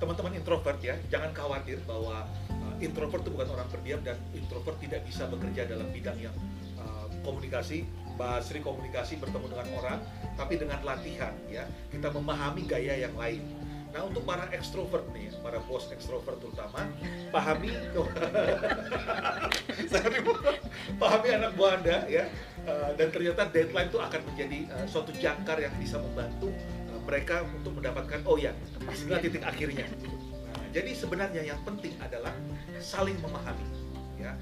teman-teman 0.00 0.32
introvert 0.36 0.78
ya, 0.80 0.96
jangan 1.12 1.30
khawatir 1.36 1.76
bahwa 1.84 2.24
uh, 2.48 2.74
introvert 2.80 3.20
itu 3.24 3.30
bukan 3.36 3.48
orang 3.52 3.68
pendiam 3.68 4.00
dan 4.00 4.16
introvert 4.32 4.76
tidak 4.80 5.04
bisa 5.04 5.28
bekerja 5.28 5.68
dalam 5.68 5.88
bidang 5.92 6.16
yang 6.16 6.34
komunikasi, 7.22 7.86
bahasa 8.18 8.58
komunikasi 8.58 9.22
bertemu 9.22 9.46
dengan 9.50 9.68
orang, 9.78 9.98
tapi 10.34 10.58
dengan 10.58 10.82
latihan 10.82 11.34
ya, 11.48 11.64
kita 11.90 12.10
memahami 12.10 12.66
gaya 12.66 13.08
yang 13.08 13.14
lain. 13.14 13.42
Nah 13.88 14.04
untuk 14.04 14.20
para 14.28 14.44
ekstrovert 14.52 15.08
nih, 15.16 15.32
para 15.40 15.64
bos 15.64 15.88
ekstrovert 15.88 16.36
terutama, 16.36 16.84
pahami 17.32 17.72
pahami 21.00 21.28
anak 21.32 21.56
buah 21.56 21.80
anda 21.80 22.04
ya 22.04 22.28
Eh, 22.68 22.90
dan 23.00 23.08
ternyata 23.08 23.48
deadline 23.48 23.88
itu 23.88 23.96
akan 23.96 24.20
menjadi 24.28 24.58
uh, 24.76 24.84
suatu 24.84 25.08
jangkar 25.16 25.56
yang 25.56 25.72
bisa 25.80 25.96
membantu 25.96 26.52
uh, 26.92 27.00
mereka 27.08 27.40
untuk 27.48 27.80
mendapatkan 27.80 28.20
oh 28.28 28.36
ya 28.36 28.52
inilah 28.84 29.20
titik 29.24 29.40
akhirnya. 29.40 29.88
Nah, 30.52 30.68
jadi 30.76 30.92
sebenarnya 30.92 31.48
yang 31.48 31.56
penting 31.64 31.96
adalah 31.96 32.36
saling 32.76 33.16
memahami 33.24 33.64
ya. 34.20 34.36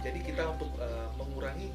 Jadi 0.00 0.22
kita 0.22 0.54
untuk 0.54 0.70
mengurangi 1.18 1.74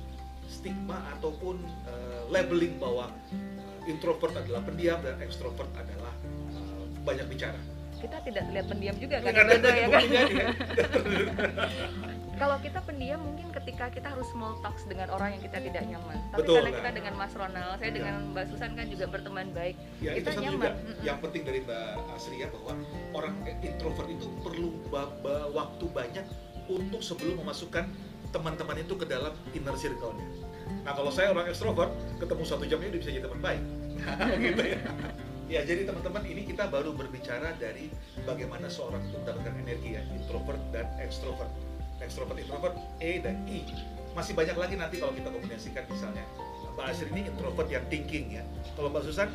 stigma 0.51 0.99
ataupun 1.17 1.63
uh, 1.87 2.27
labeling 2.27 2.75
bahwa 2.75 3.07
uh, 3.07 3.81
introvert 3.87 4.35
adalah 4.35 4.59
pendiam 4.67 4.99
dan 4.99 5.15
extrovert 5.23 5.71
adalah 5.79 6.11
uh, 6.51 6.83
banyak 7.07 7.23
bicara. 7.31 7.57
Kita 8.01 8.17
tidak 8.25 8.49
terlihat 8.49 8.67
pendiam 8.67 8.95
juga 8.97 9.21
kan 9.21 9.31
itu 9.31 9.69
ya 9.69 9.87
kan? 9.87 10.03
kalau 12.41 12.57
kita 12.57 12.81
pendiam 12.81 13.21
mungkin 13.21 13.53
ketika 13.53 13.93
kita 13.93 14.09
harus 14.09 14.25
small 14.33 14.57
talks 14.65 14.81
dengan 14.89 15.13
orang 15.13 15.37
yang 15.37 15.45
kita 15.45 15.61
tidak 15.61 15.85
nyaman. 15.85 16.17
Tapi 16.33 16.41
Betul, 16.41 16.55
karena 16.57 16.71
kita 16.73 16.89
dengan 16.97 17.13
Mas 17.13 17.33
Ronald 17.37 17.77
saya 17.77 17.89
ya. 17.93 17.95
dengan 18.01 18.15
Mbak 18.33 18.45
Susan 18.49 18.71
kan 18.73 18.85
juga 18.89 19.05
berteman 19.05 19.47
baik 19.53 19.75
ya, 20.01 20.17
kita 20.17 20.33
itu 20.33 20.49
nyaman. 20.49 20.57
juga. 20.57 20.69
Yang 21.05 21.17
penting 21.21 21.41
dari 21.45 21.59
Mbak 21.61 21.85
Asri 22.17 22.41
ya 22.41 22.47
bahwa 22.49 22.73
orang 23.13 23.35
introvert 23.61 24.09
itu 24.09 24.27
perlu 24.41 24.73
waktu 25.53 25.85
banyak 25.93 26.25
untuk 26.65 27.01
sebelum 27.05 27.45
memasukkan 27.45 27.85
teman-teman 28.31 28.79
itu 28.79 28.93
ke 28.95 29.05
dalam 29.05 29.35
inner 29.51 29.75
circle-nya. 29.75 30.27
Nah 30.87 30.91
kalau 30.95 31.11
saya 31.13 31.35
orang 31.35 31.51
ekstrovert, 31.51 31.91
ketemu 32.17 32.43
satu 32.47 32.63
jamnya 32.65 32.89
udah 32.95 32.99
bisa 33.03 33.11
jadi 33.11 33.25
teman 33.27 33.41
baik. 33.43 33.63
gitu 34.47 34.63
ya. 34.63 34.79
Ya 35.51 35.61
jadi 35.67 35.83
teman-teman 35.83 36.23
ini 36.23 36.47
kita 36.47 36.71
baru 36.71 36.95
berbicara 36.95 37.51
dari 37.59 37.91
bagaimana 38.23 38.71
seorang 38.71 39.03
itu 39.03 39.19
mendapatkan 39.19 39.53
energi 39.59 39.99
ya 39.99 40.01
introvert 40.15 40.63
dan 40.71 40.87
extrovert. 41.03 41.51
Extrovert 41.99 42.39
introvert 42.39 42.75
E 43.03 43.19
dan 43.19 43.43
I. 43.51 43.67
Masih 44.15 44.31
banyak 44.31 44.55
lagi 44.55 44.79
nanti 44.79 45.03
kalau 45.03 45.11
kita 45.11 45.27
kombinasikan 45.27 45.83
misalnya. 45.91 46.23
Mbak 46.71 46.85
Asri 46.87 47.11
ini 47.11 47.27
introvert 47.27 47.67
yang 47.67 47.83
thinking 47.91 48.39
ya. 48.39 48.43
Kalau 48.79 48.87
Mbak 48.95 49.03
Susan 49.11 49.27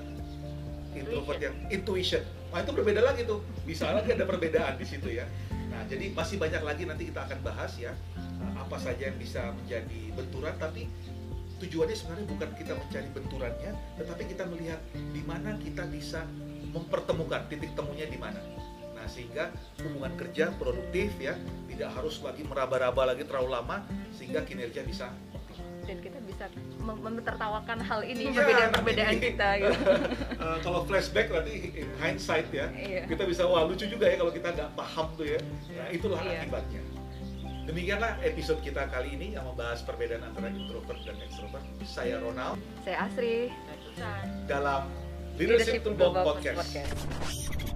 introvert 0.97 1.41
yang 1.41 1.55
intuition 1.69 2.25
nah 2.57 2.65
itu 2.65 2.73
berbeda 2.73 3.05
lagi 3.05 3.29
tuh. 3.29 3.45
Bisa 3.69 3.93
lagi 3.93 4.17
ada 4.17 4.25
perbedaan 4.25 4.81
di 4.81 4.89
situ 4.89 5.13
ya. 5.13 5.29
Nah 5.69 5.85
jadi 5.85 6.09
masih 6.17 6.41
banyak 6.41 6.65
lagi 6.65 6.89
nanti 6.89 7.13
kita 7.13 7.29
akan 7.29 7.45
bahas 7.45 7.77
ya 7.77 7.93
apa 8.57 8.81
saja 8.81 9.13
yang 9.13 9.21
bisa 9.21 9.53
menjadi 9.53 10.01
benturan. 10.17 10.57
Tapi 10.57 10.89
tujuannya 11.61 11.93
sebenarnya 11.93 12.27
bukan 12.33 12.51
kita 12.57 12.73
mencari 12.73 13.09
benturannya 13.13 13.73
tetapi 14.01 14.23
kita 14.33 14.45
melihat 14.49 14.81
di 14.93 15.21
mana 15.29 15.53
kita 15.61 15.85
bisa 15.93 16.25
mempertemukan 16.73 17.45
titik 17.53 17.77
temunya 17.77 18.09
di 18.09 18.17
mana. 18.17 18.41
Nah, 18.97 19.05
sehingga 19.05 19.53
hubungan 19.85 20.17
kerja 20.17 20.57
produktif 20.57 21.13
ya, 21.21 21.37
tidak 21.69 21.93
harus 21.93 22.25
lagi 22.25 22.41
meraba-raba 22.41 23.13
lagi 23.13 23.29
terlalu 23.29 23.53
lama 23.53 23.85
sehingga 24.17 24.41
kinerja 24.49 24.81
bisa 24.81 25.13
dan 25.87 26.03
kita 26.03 26.19
bisa 26.37 26.53
mentertawakan 26.85 27.79
hal 27.81 28.01
ini 28.05 28.29
ya, 28.29 28.37
perbedaan-perbedaan 28.37 29.17
kita 29.17 29.49
gitu. 29.57 29.81
uh, 30.37 30.59
kalau 30.65 30.85
flashback 30.85 31.33
berarti 31.33 31.73
hindsight 31.97 32.53
ya, 32.53 32.69
iya. 32.77 33.03
kita 33.09 33.25
bisa 33.25 33.49
wah 33.49 33.65
lucu 33.65 33.89
juga 33.89 34.05
ya 34.05 34.21
kalau 34.21 34.33
kita 34.37 34.53
nggak 34.53 34.71
paham 34.77 35.07
tuh 35.17 35.25
ya. 35.25 35.41
Nah, 35.73 35.89
itulah 35.89 36.21
iya. 36.21 36.45
akibatnya. 36.45 36.83
Demikianlah 37.67 38.13
episode 38.23 38.61
kita 38.63 38.87
kali 38.93 39.17
ini 39.17 39.35
yang 39.35 39.49
membahas 39.49 39.83
perbedaan 39.83 40.23
antara 40.23 40.53
introvert 40.53 41.01
dan 41.03 41.17
extrovert. 41.25 41.65
Saya 41.83 42.21
Ronald. 42.21 42.61
Saya 42.85 43.09
Asri. 43.09 43.51
Dalam 44.45 44.87
Leadership, 45.41 45.81
Leadership 45.81 45.83
Toolbox 45.83 46.15
Podcast. 46.21 46.59
Podcast. 46.63 47.76